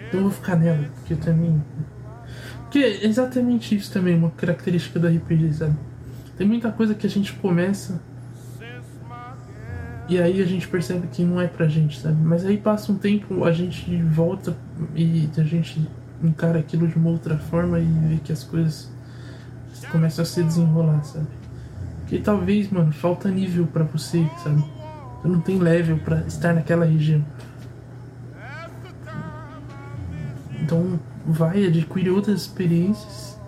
Então 0.08 0.20
eu 0.20 0.22
vou 0.22 0.32
ficar 0.32 0.56
nela, 0.56 0.88
porque 0.94 1.14
também. 1.14 1.62
Porque 2.62 2.78
é 2.78 3.06
exatamente 3.06 3.76
isso 3.76 3.92
também, 3.92 4.16
uma 4.16 4.30
característica 4.30 4.98
do 4.98 5.06
RPG, 5.06 5.54
sabe? 5.54 5.76
Tem 6.36 6.46
muita 6.46 6.72
coisa 6.72 6.94
que 6.94 7.06
a 7.06 7.10
gente 7.10 7.32
começa 7.34 8.00
e 10.10 10.20
aí 10.20 10.42
a 10.42 10.44
gente 10.44 10.66
percebe 10.66 11.06
que 11.06 11.22
não 11.22 11.40
é 11.40 11.46
pra 11.46 11.68
gente, 11.68 12.00
sabe? 12.00 12.16
Mas 12.20 12.44
aí 12.44 12.58
passa 12.58 12.90
um 12.90 12.96
tempo, 12.96 13.44
a 13.44 13.52
gente 13.52 14.02
volta 14.02 14.56
e 14.94 15.30
a 15.38 15.42
gente 15.42 15.88
encara 16.22 16.58
aquilo 16.58 16.88
de 16.88 16.96
uma 16.96 17.10
outra 17.10 17.38
forma 17.38 17.78
e 17.78 17.84
vê 17.84 18.16
que 18.16 18.32
as 18.32 18.42
coisas 18.42 18.90
começam 19.92 20.22
a 20.22 20.26
se 20.26 20.42
desenrolar, 20.42 21.02
sabe? 21.04 21.28
Porque 22.00 22.18
talvez, 22.18 22.68
mano, 22.70 22.92
falta 22.92 23.30
nível 23.30 23.68
pra 23.68 23.84
você, 23.84 24.28
sabe? 24.42 24.64
Você 25.22 25.28
não 25.28 25.40
tem 25.40 25.58
level 25.58 25.98
pra 25.98 26.22
estar 26.22 26.52
naquela 26.52 26.84
região. 26.84 27.24
Então 30.60 30.98
vai, 31.24 31.66
adquire 31.66 32.10
outras 32.10 32.42
experiências, 32.42 33.38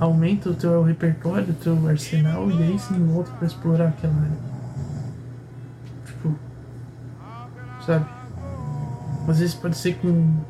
aumenta 0.00 0.50
o 0.50 0.54
teu 0.54 0.82
repertório, 0.82 1.50
o 1.50 1.54
teu 1.54 1.88
arsenal 1.88 2.50
e 2.50 2.62
aí 2.62 2.78
sim 2.78 3.06
volta 3.06 3.30
pra 3.32 3.46
explorar 3.46 3.88
aquela 3.88 4.14
área. 4.14 4.56
Tipo, 6.06 6.34
sabe? 7.86 8.06
Às 9.28 9.38
vezes 9.38 9.54
pode 9.54 9.76
ser 9.76 9.96
com 9.96 10.40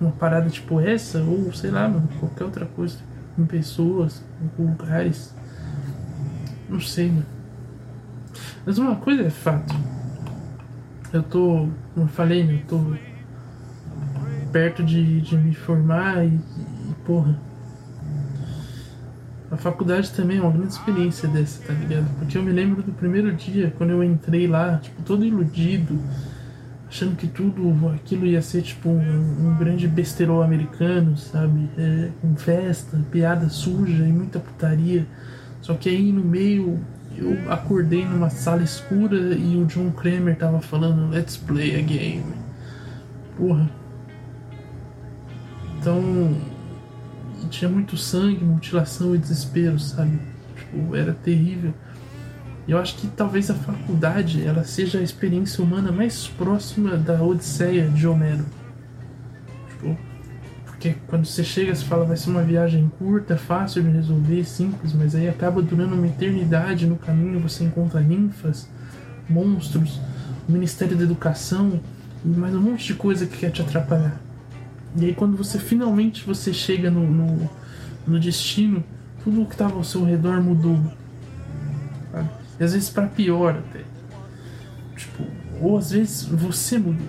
uma 0.00 0.12
parada 0.12 0.48
tipo 0.48 0.80
essa, 0.80 1.20
ou 1.20 1.52
sei 1.52 1.70
lá, 1.70 1.88
mano, 1.88 2.08
qualquer 2.20 2.44
outra 2.44 2.66
coisa. 2.66 2.98
Com 3.34 3.44
pessoas, 3.44 4.22
com 4.56 4.64
lugares. 4.64 5.34
Não 6.68 6.80
sei, 6.80 7.08
mano. 7.08 7.26
Mas 8.64 8.78
uma 8.78 8.96
coisa 8.96 9.22
é 9.22 9.30
fato. 9.30 9.74
Eu 11.12 11.22
tô, 11.22 11.68
como 11.94 12.06
eu 12.06 12.08
falei, 12.08 12.44
né? 12.44 12.54
Eu 12.54 12.66
tô 12.66 12.96
perto 14.52 14.82
de, 14.82 15.20
de 15.20 15.36
me 15.36 15.54
formar 15.54 16.24
e, 16.24 16.28
e, 16.28 16.94
porra. 17.04 17.38
A 19.50 19.56
faculdade 19.56 20.10
também 20.10 20.38
é 20.38 20.40
uma 20.40 20.50
grande 20.50 20.72
experiência 20.72 21.28
dessa, 21.28 21.62
tá 21.62 21.72
ligado? 21.72 22.08
Porque 22.18 22.36
eu 22.36 22.42
me 22.42 22.50
lembro 22.50 22.82
do 22.82 22.92
primeiro 22.92 23.32
dia, 23.32 23.72
quando 23.78 23.90
eu 23.90 24.02
entrei 24.02 24.48
lá, 24.48 24.78
tipo, 24.78 25.00
todo 25.02 25.24
iludido, 25.24 25.98
achando 26.88 27.16
que 27.16 27.26
tudo 27.26 27.88
aquilo 27.94 28.26
ia 28.26 28.40
ser, 28.40 28.62
tipo, 28.62 28.88
um, 28.88 29.48
um 29.48 29.56
grande 29.58 29.88
besterol 29.88 30.42
americano, 30.42 31.16
sabe? 31.16 31.68
É, 31.76 32.10
com 32.20 32.36
festa, 32.36 32.98
piada 33.10 33.48
suja 33.48 34.04
e 34.04 34.12
muita 34.12 34.38
putaria. 34.38 35.06
Só 35.60 35.74
que 35.74 35.88
aí 35.88 36.12
no 36.12 36.24
meio 36.24 36.80
eu 37.16 37.50
acordei 37.50 38.04
numa 38.04 38.30
sala 38.30 38.62
escura 38.62 39.16
e 39.16 39.56
o 39.56 39.64
John 39.66 39.90
Kramer 39.90 40.36
tava 40.36 40.60
falando 40.60 41.10
Let's 41.10 41.36
play 41.36 41.76
a 41.76 41.82
game. 41.82 42.34
Porra. 43.36 43.68
Então 45.78 46.36
tinha 47.48 47.70
muito 47.70 47.96
sangue, 47.96 48.44
mutilação 48.44 49.14
e 49.14 49.18
desespero, 49.18 49.78
sabe? 49.78 50.18
Tipo, 50.56 50.94
era 50.94 51.14
terrível. 51.14 51.72
Eu 52.68 52.78
acho 52.78 52.96
que 52.96 53.06
talvez 53.06 53.48
a 53.48 53.54
faculdade 53.54 54.44
ela 54.44 54.64
seja 54.64 54.98
a 54.98 55.02
experiência 55.02 55.62
humana 55.62 55.92
mais 55.92 56.26
próxima 56.26 56.96
da 56.96 57.22
Odisseia 57.22 57.88
de 57.88 58.08
Homero. 58.08 58.44
Tipo, 59.70 59.96
porque 60.64 60.96
quando 61.06 61.24
você 61.24 61.44
chega, 61.44 61.72
você 61.72 61.84
fala 61.84 62.04
vai 62.04 62.16
ser 62.16 62.28
uma 62.28 62.42
viagem 62.42 62.90
curta, 62.98 63.36
fácil 63.36 63.84
de 63.84 63.90
resolver, 63.90 64.44
simples, 64.44 64.92
mas 64.92 65.14
aí 65.14 65.28
acaba 65.28 65.62
durando 65.62 65.94
uma 65.94 66.08
eternidade 66.08 66.86
no 66.86 66.96
caminho, 66.96 67.38
você 67.38 67.62
encontra 67.62 68.00
ninfas, 68.00 68.68
monstros, 69.28 70.00
o 70.48 70.52
Ministério 70.52 70.96
da 70.96 71.04
Educação 71.04 71.80
e 72.24 72.28
mais 72.28 72.52
um 72.52 72.60
monte 72.60 72.84
de 72.84 72.94
coisa 72.94 73.26
que 73.26 73.38
quer 73.38 73.50
te 73.50 73.62
atrapalhar. 73.62 74.20
E 74.96 75.04
aí 75.04 75.14
quando 75.14 75.36
você 75.36 75.58
finalmente 75.58 76.24
você 76.26 76.52
chega 76.52 76.90
no, 76.90 77.06
no, 77.06 77.50
no 78.06 78.18
destino, 78.18 78.82
tudo 79.22 79.42
o 79.42 79.46
que 79.46 79.54
estava 79.54 79.76
ao 79.76 79.84
seu 79.84 80.04
redor 80.04 80.42
mudou. 80.42 80.78
E 82.58 82.64
às 82.64 82.72
vezes 82.72 82.88
para 82.88 83.06
pior 83.06 83.56
até. 83.56 83.80
Tipo, 84.96 85.24
ou 85.60 85.78
às 85.78 85.90
vezes 85.90 86.24
você 86.24 86.78
mudou. 86.78 87.08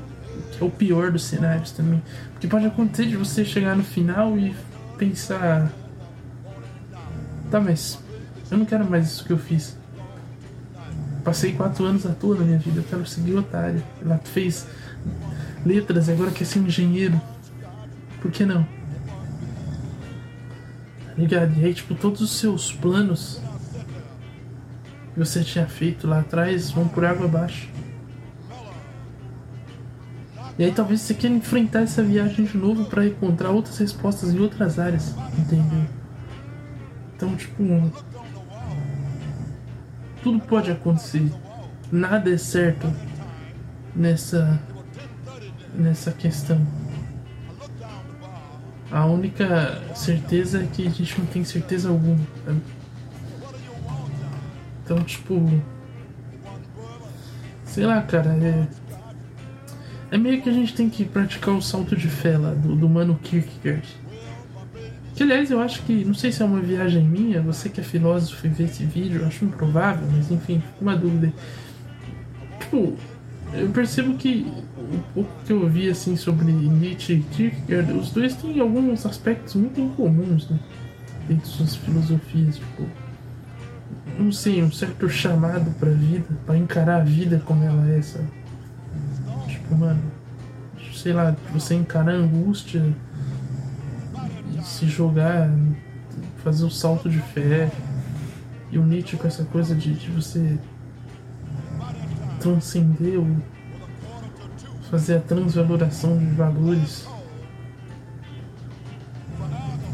que 0.51 0.63
é 0.63 0.65
o 0.65 0.69
pior 0.69 1.11
dos 1.11 1.23
cenários 1.23 1.71
também. 1.71 2.01
Porque 2.33 2.47
pode 2.47 2.65
acontecer 2.65 3.05
de 3.07 3.15
você 3.15 3.43
chegar 3.45 3.75
no 3.75 3.83
final 3.83 4.37
e 4.37 4.55
pensar. 4.97 5.71
Tá, 7.49 7.59
mas 7.59 7.99
eu 8.51 8.57
não 8.57 8.65
quero 8.65 8.89
mais 8.89 9.07
isso 9.07 9.25
que 9.25 9.31
eu 9.31 9.37
fiz. 9.37 9.77
Passei 11.23 11.53
quatro 11.53 11.85
anos 11.85 12.05
à 12.05 12.13
toa 12.13 12.37
na 12.37 12.45
minha 12.45 12.57
vida, 12.57 12.79
eu 12.79 12.83
quero 12.83 13.05
seguir 13.05 13.35
otário. 13.35 13.83
Ela 14.01 14.17
fez 14.23 14.65
letras 15.65 16.07
e 16.07 16.11
agora 16.11 16.31
quer 16.31 16.45
ser 16.45 16.59
engenheiro. 16.59 17.19
Por 18.21 18.31
que 18.31 18.45
não? 18.45 18.63
Tá 21.05 21.13
ligado? 21.17 21.59
E 21.59 21.65
aí, 21.65 21.73
tipo, 21.73 21.95
todos 21.95 22.21
os 22.21 22.31
seus 22.31 22.71
planos 22.71 23.41
que 25.17 25.25
você 25.25 25.43
tinha 25.43 25.65
feito 25.65 26.07
lá 26.07 26.19
atrás 26.19 26.69
vão 26.69 26.87
por 26.87 27.03
água 27.03 27.25
abaixo. 27.25 27.67
E 30.59 30.63
aí 30.63 30.71
talvez 30.71 31.01
você 31.01 31.15
queira 31.15 31.35
enfrentar 31.35 31.81
essa 31.81 32.03
viagem 32.03 32.45
de 32.45 32.55
novo 32.55 32.85
para 32.85 33.05
encontrar 33.05 33.49
outras 33.49 33.79
respostas 33.79 34.31
em 34.31 34.39
outras 34.39 34.77
áreas, 34.77 35.15
entendeu? 35.35 35.87
Então, 37.15 37.35
tipo, 37.35 37.63
tudo 40.21 40.39
pode 40.41 40.69
acontecer. 40.69 41.31
Nada 41.91 42.29
é 42.29 42.37
certo 42.37 42.87
nessa 43.95 44.59
nessa 45.73 46.11
questão. 46.11 46.61
A 48.91 49.05
única 49.05 49.81
certeza 49.95 50.61
é 50.61 50.67
que 50.67 50.85
a 50.85 50.89
gente 50.91 51.19
não 51.19 51.25
tem 51.25 51.43
certeza 51.43 51.89
alguma. 51.89 52.19
sabe? 52.45 52.76
Então, 54.87 55.03
tipo, 55.03 55.51
sei 57.65 57.85
lá, 57.85 58.01
cara, 58.01 58.29
é 58.29 58.65
é 60.09 60.17
meio 60.17 60.41
que 60.41 60.47
a 60.47 60.53
gente 60.53 60.73
tem 60.73 60.89
que 60.89 61.03
praticar 61.03 61.53
o 61.53 61.61
salto 61.61 61.93
de 61.93 62.07
fé 62.07 62.37
lá 62.37 62.51
do, 62.51 62.73
do 62.73 62.87
Mano 62.87 63.19
Kierkegaard. 63.21 63.85
Que 65.13 65.23
aliás 65.23 65.51
eu 65.51 65.59
acho 65.59 65.83
que, 65.83 66.05
não 66.05 66.13
sei 66.13 66.31
se 66.31 66.41
é 66.41 66.45
uma 66.45 66.61
viagem 66.61 67.03
minha, 67.03 67.41
você 67.41 67.67
que 67.67 67.81
é 67.81 67.83
filósofo 67.83 68.47
e 68.47 68.49
vê 68.49 68.63
esse 68.63 68.85
vídeo, 68.85 69.25
acho 69.25 69.43
improvável, 69.43 70.07
mas 70.09 70.31
enfim, 70.31 70.63
uma 70.79 70.95
dúvida. 70.95 71.33
Tipo, 72.61 72.95
eu 73.53 73.67
percebo 73.71 74.13
que 74.13 74.49
o 74.77 74.99
pouco 75.13 75.31
que 75.45 75.51
eu 75.51 75.67
vi 75.67 75.89
assim 75.89 76.15
sobre 76.15 76.49
Nietzsche 76.49 77.15
e 77.15 77.23
Kierkegaard, 77.35 77.91
os 77.91 78.11
dois 78.11 78.33
têm 78.35 78.61
alguns 78.61 79.05
aspectos 79.05 79.55
muito 79.55 79.81
incomuns, 79.81 80.49
né? 80.49 80.57
Dentro 81.27 81.43
de 81.43 81.49
suas 81.49 81.75
filosofias, 81.75 82.55
tipo, 82.55 82.87
não 84.19 84.31
sei, 84.31 84.63
um 84.63 84.71
certo 84.71 85.09
chamado 85.09 85.71
pra 85.79 85.89
vida, 85.89 86.27
pra 86.45 86.57
encarar 86.57 87.01
a 87.01 87.03
vida 87.03 87.41
como 87.45 87.63
ela 87.63 87.89
é, 87.89 88.01
sabe? 88.01 88.27
Tipo, 89.47 89.75
mano, 89.75 90.01
sei 90.93 91.13
lá, 91.13 91.35
você 91.53 91.75
encarar 91.75 92.11
a 92.11 92.15
angústia 92.15 92.83
se 94.67 94.87
jogar, 94.87 95.49
fazer 96.43 96.65
o 96.65 96.69
salto 96.69 97.09
de 97.09 97.19
fé. 97.19 97.71
E 98.69 98.77
o 98.77 98.83
Nietzsche 98.83 99.15
com 99.15 99.27
essa 99.27 99.45
coisa 99.45 99.73
de, 99.73 99.93
de 99.93 100.11
você 100.11 100.59
transcender 102.39 103.19
o. 103.19 103.41
fazer 104.91 105.17
a 105.17 105.19
transvaloração 105.21 106.17
de 106.17 106.25
valores. 106.25 107.07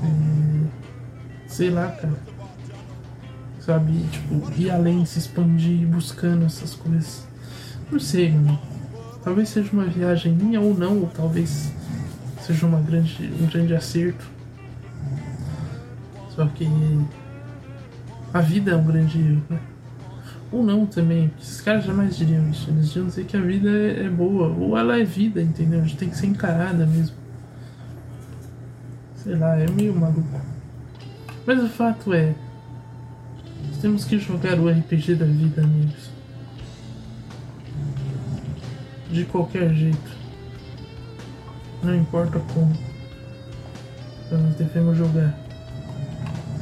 E, 0.04 1.48
sei 1.48 1.70
lá, 1.70 1.92
cara. 1.92 2.33
Sabe, 3.66 3.94
tipo, 4.12 4.52
ir 4.60 4.72
além, 4.72 5.06
se 5.06 5.20
expandir, 5.20 5.88
buscando 5.88 6.46
essas 6.46 6.76
coisas. 6.76 7.26
Não 7.90 8.00
sei, 8.00 8.32
mano. 8.32 8.60
Talvez 9.24 9.50
seja 9.50 9.72
uma 9.72 9.86
viagem 9.86 10.34
minha 10.34 10.60
ou 10.60 10.78
não, 10.78 11.00
ou 11.00 11.08
talvez 11.08 11.72
seja 12.42 12.66
uma 12.66 12.82
grande, 12.82 13.32
um 13.42 13.48
grande 13.48 13.74
acerto. 13.74 14.26
Só 16.36 16.46
que 16.48 16.68
a 18.34 18.42
vida 18.42 18.72
é 18.72 18.76
um 18.76 18.84
grande 18.84 19.18
erro, 19.20 19.44
né? 19.50 19.60
Ou 20.52 20.62
não 20.62 20.86
também, 20.86 21.32
esses 21.42 21.62
caras 21.62 21.86
jamais 21.86 22.18
diriam 22.18 22.50
isso. 22.50 22.70
Eles 22.70 22.90
diriam 22.90 23.08
dizer 23.08 23.26
que 23.26 23.38
a 23.38 23.42
vida 23.42 23.70
é, 23.70 24.08
é 24.08 24.10
boa, 24.10 24.50
ou 24.50 24.78
ela 24.78 25.00
é 25.00 25.06
vida, 25.06 25.42
entendeu? 25.42 25.80
A 25.80 25.84
gente 25.84 25.98
tem 25.98 26.10
que 26.10 26.18
ser 26.18 26.28
encarada 26.28 26.86
mesmo. 26.86 27.16
Sei 29.16 29.36
lá, 29.36 29.58
é 29.58 29.70
meio 29.72 29.96
maluco. 29.96 30.42
Mas 31.46 31.64
o 31.64 31.70
fato 31.70 32.14
é, 32.14 32.36
temos 33.84 34.06
que 34.06 34.18
jogar 34.18 34.58
o 34.58 34.70
RPG 34.70 35.16
da 35.16 35.26
vida, 35.26 35.62
amigos. 35.62 36.10
De 39.12 39.26
qualquer 39.26 39.74
jeito. 39.74 40.12
Não 41.84 41.94
importa 41.94 42.40
como. 42.54 42.74
Nós 44.32 44.56
devemos 44.56 44.98
jogar. 44.98 45.38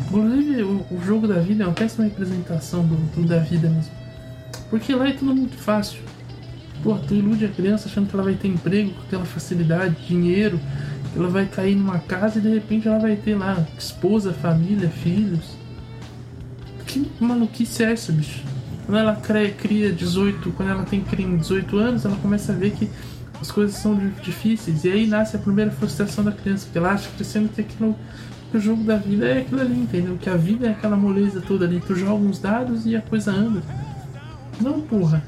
Inclusive, 0.07 0.63
o, 0.63 0.83
o 0.89 1.01
jogo 1.05 1.27
da 1.27 1.37
vida 1.37 1.63
é 1.63 1.67
uma 1.67 1.75
péssima 1.75 2.05
representação 2.05 2.83
do, 2.87 2.95
do 3.15 3.27
da 3.27 3.37
vida 3.37 3.69
mesmo. 3.69 3.93
Porque 4.71 4.95
lá 4.95 5.07
é 5.07 5.13
tudo 5.13 5.35
muito 5.35 5.55
fácil. 5.57 6.01
Pô, 6.81 6.95
tu 6.95 7.13
ilude 7.13 7.45
a 7.45 7.49
criança 7.49 7.87
achando 7.87 8.09
que 8.09 8.15
ela 8.15 8.23
vai 8.23 8.33
ter 8.33 8.47
emprego 8.47 8.95
com 8.95 9.01
aquela 9.03 9.25
facilidade, 9.25 10.07
dinheiro, 10.07 10.59
ela 11.15 11.29
vai 11.29 11.45
cair 11.45 11.75
numa 11.75 11.99
casa 11.99 12.39
e 12.39 12.41
de 12.41 12.49
repente 12.51 12.87
ela 12.87 12.97
vai 12.97 13.15
ter 13.15 13.35
lá 13.35 13.63
esposa, 13.77 14.33
família, 14.33 14.89
filhos. 14.89 15.60
Que 16.91 17.09
maluquice 17.23 17.83
é 17.83 17.91
essa, 17.93 18.11
bicho? 18.11 18.43
Quando 18.85 18.97
ela 18.97 19.15
cria, 19.15 19.51
cria 19.51 19.91
18, 19.93 20.51
quando 20.51 20.69
ela 20.69 20.83
tem 20.83 21.01
cria 21.01 21.27
18 21.27 21.77
anos, 21.77 22.05
ela 22.05 22.17
começa 22.17 22.51
a 22.51 22.55
ver 22.55 22.71
que 22.71 22.89
as 23.39 23.49
coisas 23.51 23.75
são 23.75 23.95
di- 23.95 24.09
difíceis. 24.21 24.83
E 24.83 24.89
aí 24.91 25.07
nasce 25.07 25.35
a 25.35 25.39
primeira 25.39 25.71
frustração 25.71 26.23
da 26.23 26.31
criança, 26.31 26.65
porque 26.65 26.77
ela 26.77 26.91
acha 26.91 27.09
crescendo 27.15 27.49
que 27.49 27.61
aquilo 27.61 27.95
que 28.49 28.57
o 28.57 28.59
jogo 28.59 28.83
da 28.83 28.97
vida 28.97 29.25
é 29.25 29.39
aquilo 29.41 29.61
ali, 29.61 29.79
entendeu? 29.79 30.17
Que 30.19 30.29
a 30.29 30.35
vida 30.35 30.67
é 30.67 30.71
aquela 30.71 30.97
moleza 30.97 31.39
toda 31.39 31.63
ali. 31.65 31.79
Tu 31.79 31.95
joga 31.95 32.23
uns 32.23 32.39
dados 32.39 32.85
e 32.85 32.95
a 32.95 33.01
coisa 33.01 33.31
anda. 33.31 33.61
Não, 34.59 34.81
porra. 34.81 35.23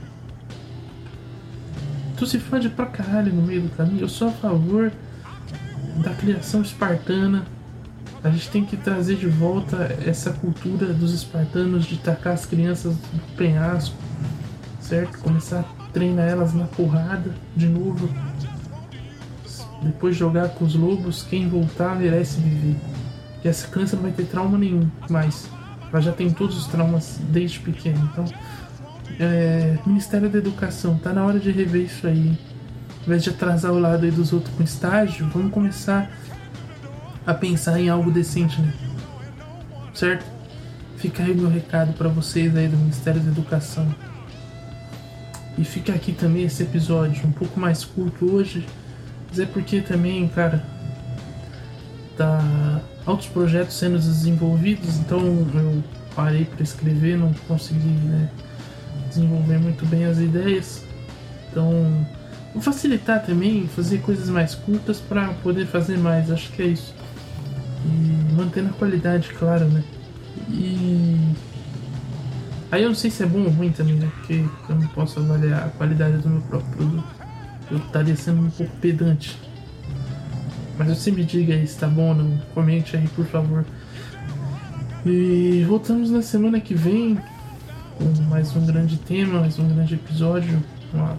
Tu 2.18 2.26
se 2.28 2.40
fode 2.40 2.70
pra 2.70 2.86
caralho 2.88 3.34
no 3.34 3.42
meio 3.42 3.62
do 3.62 3.70
caminho. 3.70 4.02
Eu 4.02 4.10
sou 4.10 4.28
a 4.28 4.32
favor 4.32 4.92
da 6.04 6.14
criação 6.14 6.62
espartana. 6.62 7.46
A 8.24 8.30
gente 8.30 8.50
tem 8.50 8.64
que 8.64 8.78
trazer 8.78 9.18
de 9.18 9.28
volta 9.28 9.98
essa 10.06 10.32
cultura 10.32 10.94
dos 10.94 11.14
espartanos 11.14 11.86
de 11.86 11.98
tacar 11.98 12.34
as 12.34 12.46
crianças 12.46 12.96
do 12.96 13.36
penhasco, 13.36 13.98
certo? 14.80 15.20
Começar 15.20 15.60
a 15.60 15.84
treinar 15.92 16.30
elas 16.30 16.54
na 16.54 16.64
porrada 16.64 17.32
de 17.54 17.68
novo. 17.68 18.10
Depois 19.82 20.16
jogar 20.16 20.50
com 20.50 20.64
os 20.64 20.74
lobos, 20.74 21.24
quem 21.24 21.50
voltar 21.50 21.98
merece 21.98 22.40
viver. 22.40 22.78
E 23.44 23.48
essa 23.50 23.68
criança 23.68 23.98
não 23.98 24.04
vai 24.04 24.14
ter 24.14 24.24
trauma 24.24 24.58
nenhum 24.58 24.90
mais. 25.10 25.50
Ela 25.92 26.02
já 26.02 26.14
tem 26.14 26.30
todos 26.32 26.58
os 26.58 26.68
traumas 26.68 27.20
desde 27.30 27.60
pequena. 27.60 28.10
Então, 28.10 28.26
é, 29.20 29.78
Ministério 29.86 30.30
da 30.30 30.38
Educação, 30.38 30.98
tá 30.98 31.12
na 31.12 31.26
hora 31.26 31.40
de 31.40 31.52
rever 31.52 31.82
isso 31.82 32.08
aí. 32.08 32.38
Ao 33.00 33.06
invés 33.06 33.22
de 33.22 33.32
atrasar 33.32 33.74
o 33.74 33.80
lado 33.80 34.06
aí 34.06 34.12
dos 34.12 34.32
outros 34.32 34.56
com 34.56 34.64
estágio, 34.64 35.30
vamos 35.34 35.52
começar 35.52 36.10
a 37.26 37.34
pensar 37.34 37.80
em 37.80 37.90
algo 37.90 38.12
decente, 38.12 38.62
né? 38.62 38.74
Certo? 39.94 40.26
Fica 40.98 41.24
aí 41.24 41.34
meu 41.34 41.50
recado 41.50 41.94
para 41.94 42.10
vocês 42.10 42.56
aí 42.56 42.68
do 42.68 42.78
Ministério 42.78 43.22
da 43.22 43.32
Educação. 43.32 43.94
E 45.58 45.64
fica 45.64 45.94
aqui 45.94 46.12
também 46.12 46.44
esse 46.44 46.64
episódio, 46.64 47.28
um 47.28 47.32
pouco 47.32 47.60
mais 47.60 47.86
curto 47.86 48.32
hoje, 48.32 48.66
mas 49.30 49.40
é 49.40 49.46
porque 49.46 49.82
também, 49.82 50.28
cara, 50.28 50.64
tá 52.18 52.82
altos 53.06 53.28
projetos 53.28 53.78
sendo 53.78 53.98
desenvolvidos, 53.98 54.98
então 54.98 55.20
eu 55.20 55.84
parei 56.16 56.46
para 56.46 56.64
escrever, 56.64 57.18
não 57.18 57.34
consegui 57.48 57.88
né, 57.88 58.30
desenvolver 59.10 59.60
muito 59.60 59.86
bem 59.86 60.06
as 60.06 60.18
ideias. 60.20 60.84
Então, 61.52 62.08
vou 62.54 62.62
facilitar 62.62 63.24
também, 63.24 63.68
fazer 63.68 64.00
coisas 64.00 64.30
mais 64.30 64.56
curtas 64.56 65.00
para 65.00 65.28
poder 65.44 65.68
fazer 65.68 65.98
mais, 65.98 66.32
acho 66.32 66.52
que 66.52 66.62
é 66.62 66.68
isso. 66.68 66.96
E 67.86 68.34
mantendo 68.34 68.70
a 68.70 68.74
qualidade, 68.74 69.30
claro, 69.38 69.66
né? 69.66 69.84
E 70.50 71.18
aí 72.72 72.84
eu 72.84 72.90
não 72.90 72.96
sei 72.96 73.12
se 73.12 73.24
é 73.24 73.26
bom 73.26 73.44
ou 73.44 73.50
ruim 73.50 73.72
também, 73.72 73.96
né? 73.96 74.10
Porque 74.16 74.44
eu 74.70 74.76
não 74.76 74.88
posso 74.88 75.20
avaliar 75.20 75.66
a 75.66 75.70
qualidade 75.70 76.18
do 76.18 76.30
meu 76.30 76.42
próprio 76.42 76.72
produto. 76.72 77.08
Eu 77.72 77.78
estaria 77.78 78.16
sendo 78.16 78.42
um 78.42 78.50
pouco 78.50 78.76
pedante. 78.78 79.38
Mas 80.78 80.88
você 80.88 81.12
me 81.12 81.24
diga 81.24 81.54
aí 81.54 81.68
se 81.68 81.78
tá 81.78 81.88
bom 81.88 82.10
ou 82.10 82.16
não. 82.16 82.38
Comente 82.54 82.98
aí, 82.98 83.08
por 83.10 83.26
favor. 83.26 83.66
E 85.06 85.66
voltamos 85.68 86.10
na 86.10 86.22
semana 86.22 86.60
que 86.60 86.74
vem 86.74 87.18
com 87.98 88.24
mais 88.30 88.56
um 88.56 88.66
grande 88.66 88.98
tema, 88.98 89.42
mais 89.42 89.60
um 89.60 89.68
grande 89.68 89.96
episódio. 89.96 90.64
Uma, 90.94 91.18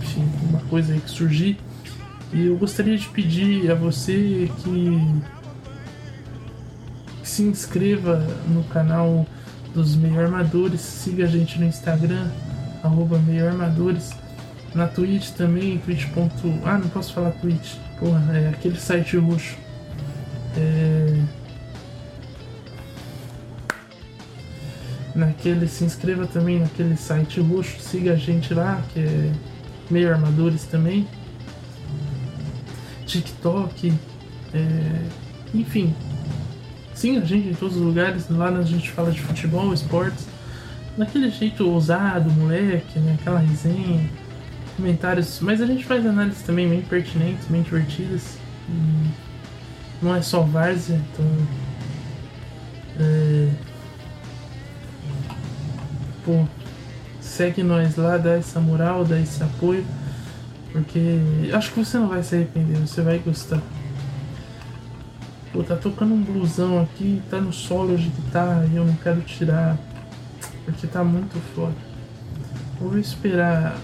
enfim, 0.00 0.24
uma 0.48 0.60
coisa 0.60 0.92
aí 0.92 1.00
que 1.00 1.10
surgir. 1.10 1.58
E 2.32 2.46
eu 2.46 2.56
gostaria 2.56 2.96
de 2.96 3.08
pedir 3.08 3.70
a 3.70 3.74
você 3.74 4.50
que, 4.58 5.22
se 7.38 7.42
inscreva 7.44 8.16
no 8.48 8.64
canal 8.64 9.24
dos 9.72 9.94
Meio 9.94 10.18
Armadores, 10.20 10.80
siga 10.80 11.22
a 11.22 11.28
gente 11.28 11.56
no 11.60 11.66
Instagram, 11.66 12.28
arroba 12.82 13.16
Meio 13.20 13.46
Armadores. 13.46 14.10
Na 14.74 14.88
Twitch 14.88 15.30
também, 15.30 15.78
twitch. 15.78 16.06
Ah, 16.64 16.78
não 16.78 16.88
posso 16.88 17.14
falar 17.14 17.30
Twitch. 17.30 17.76
Porra, 18.00 18.36
é 18.36 18.48
aquele 18.48 18.76
site 18.76 19.16
roxo. 19.16 19.56
É... 20.56 21.22
Naquele, 25.14 25.68
se 25.68 25.84
inscreva 25.84 26.26
também 26.26 26.58
naquele 26.58 26.96
site 26.96 27.40
roxo, 27.40 27.78
siga 27.80 28.14
a 28.14 28.16
gente 28.16 28.52
lá, 28.52 28.82
que 28.92 28.98
é 28.98 29.32
meio 29.88 30.12
armadores 30.12 30.64
também. 30.64 31.06
TikTok, 33.06 33.94
é... 34.52 35.02
enfim. 35.54 35.94
Siga 36.98 37.20
a 37.20 37.24
gente 37.24 37.50
em 37.50 37.54
todos 37.54 37.76
os 37.76 37.82
lugares, 37.82 38.28
lá 38.28 38.48
a 38.48 38.62
gente 38.64 38.90
fala 38.90 39.12
de 39.12 39.20
futebol, 39.20 39.72
esportes, 39.72 40.26
daquele 40.96 41.30
jeito 41.30 41.64
ousado, 41.64 42.28
moleque, 42.28 42.98
né? 42.98 43.16
Aquela 43.20 43.38
resenha, 43.38 44.10
comentários, 44.76 45.38
mas 45.40 45.62
a 45.62 45.66
gente 45.66 45.84
faz 45.84 46.04
análises 46.04 46.42
também 46.42 46.68
bem 46.68 46.80
pertinentes, 46.82 47.46
bem 47.46 47.62
divertidas. 47.62 48.36
Não 50.02 50.12
é 50.12 50.20
só 50.22 50.40
várzea, 50.40 51.00
então. 51.12 51.24
É... 52.98 53.48
Pô, 56.24 56.44
segue 57.20 57.62
nós 57.62 57.94
lá, 57.94 58.16
dá 58.16 58.32
essa 58.32 58.58
moral, 58.58 59.04
dá 59.04 59.20
esse 59.20 59.40
apoio, 59.40 59.86
porque 60.72 61.20
acho 61.52 61.70
que 61.72 61.78
você 61.78 61.96
não 61.96 62.08
vai 62.08 62.24
se 62.24 62.34
arrepender, 62.34 62.76
você 62.80 63.02
vai 63.02 63.20
gostar. 63.20 63.62
Pô, 65.52 65.62
tá 65.62 65.76
tocando 65.76 66.12
um 66.14 66.22
blusão 66.22 66.82
aqui, 66.82 67.22
tá 67.30 67.40
no 67.40 67.52
solo 67.52 67.96
de 67.96 68.08
guitarra 68.08 68.66
e 68.70 68.76
eu 68.76 68.84
não 68.84 68.94
quero 68.96 69.20
tirar, 69.22 69.78
porque 70.64 70.86
tá 70.86 71.02
muito 71.02 71.38
foda. 71.54 71.74
Vou 72.80 72.98
esperar 72.98 73.78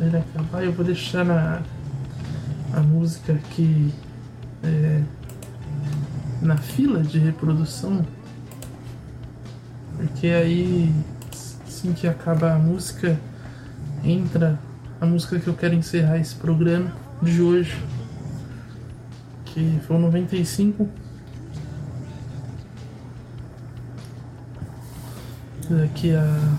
ele 0.00 0.16
acabar, 0.16 0.64
eu 0.64 0.72
vou 0.72 0.84
deixar 0.84 1.24
na 1.24 1.62
a 2.72 2.80
música 2.80 3.34
aqui 3.34 3.92
é, 4.64 5.02
na 6.40 6.56
fila 6.56 7.02
de 7.02 7.18
reprodução, 7.18 8.04
porque 9.96 10.28
aí 10.28 10.92
assim 11.66 11.92
que 11.92 12.08
acaba 12.08 12.54
a 12.54 12.58
música 12.58 13.20
entra 14.02 14.58
a 15.00 15.06
música 15.06 15.38
que 15.38 15.48
eu 15.48 15.54
quero 15.54 15.74
encerrar 15.74 16.16
esse 16.18 16.34
programa 16.34 16.92
de 17.20 17.42
hoje, 17.42 17.76
que 19.52 19.80
foi 19.86 19.96
o 19.96 19.98
95. 19.98 20.88
Daqui 25.68 26.14
a 26.14 26.58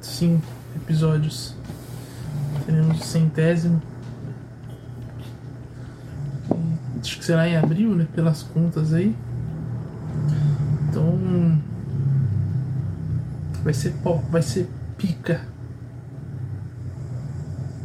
cinco 0.00 0.46
episódios 0.76 1.54
teremos 2.64 3.00
o 3.00 3.04
centésimo. 3.04 3.82
acho 7.00 7.18
que 7.18 7.24
será 7.24 7.48
em 7.48 7.56
abril, 7.56 7.94
né? 7.94 8.06
Pelas 8.14 8.42
contas 8.42 8.92
aí. 8.92 9.14
Então. 10.88 11.60
Vai 13.62 13.74
ser 13.74 13.94
vai 14.30 14.42
ser 14.42 14.68
pica. 14.96 15.40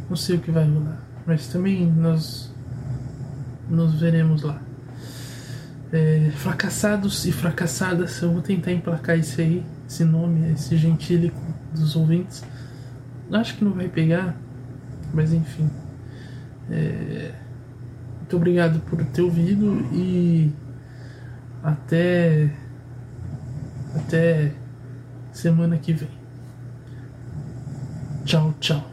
Não 0.08 0.16
sei 0.16 0.36
o 0.36 0.40
que 0.40 0.50
vai 0.50 0.64
rolar. 0.64 1.00
Mas 1.26 1.46
também 1.48 1.86
nós. 1.86 2.52
Nos 3.72 3.98
veremos 3.98 4.42
lá. 4.42 4.60
É, 5.90 6.30
fracassados 6.36 7.24
e 7.24 7.32
fracassadas, 7.32 8.20
eu 8.20 8.30
vou 8.30 8.42
tentar 8.42 8.70
emplacar 8.70 9.18
esse 9.18 9.40
aí, 9.40 9.64
esse 9.88 10.04
nome, 10.04 10.52
esse 10.52 10.76
gentílico 10.76 11.40
dos 11.74 11.96
ouvintes. 11.96 12.44
Acho 13.32 13.56
que 13.56 13.64
não 13.64 13.72
vai 13.72 13.88
pegar, 13.88 14.36
mas 15.14 15.32
enfim. 15.32 15.70
É, 16.70 17.32
muito 18.18 18.36
obrigado 18.36 18.78
por 18.80 19.02
ter 19.06 19.22
ouvido 19.22 19.86
e 19.90 20.52
até 21.62 22.50
até 23.96 24.52
semana 25.32 25.78
que 25.78 25.94
vem. 25.94 26.10
Tchau, 28.26 28.54
tchau. 28.60 28.91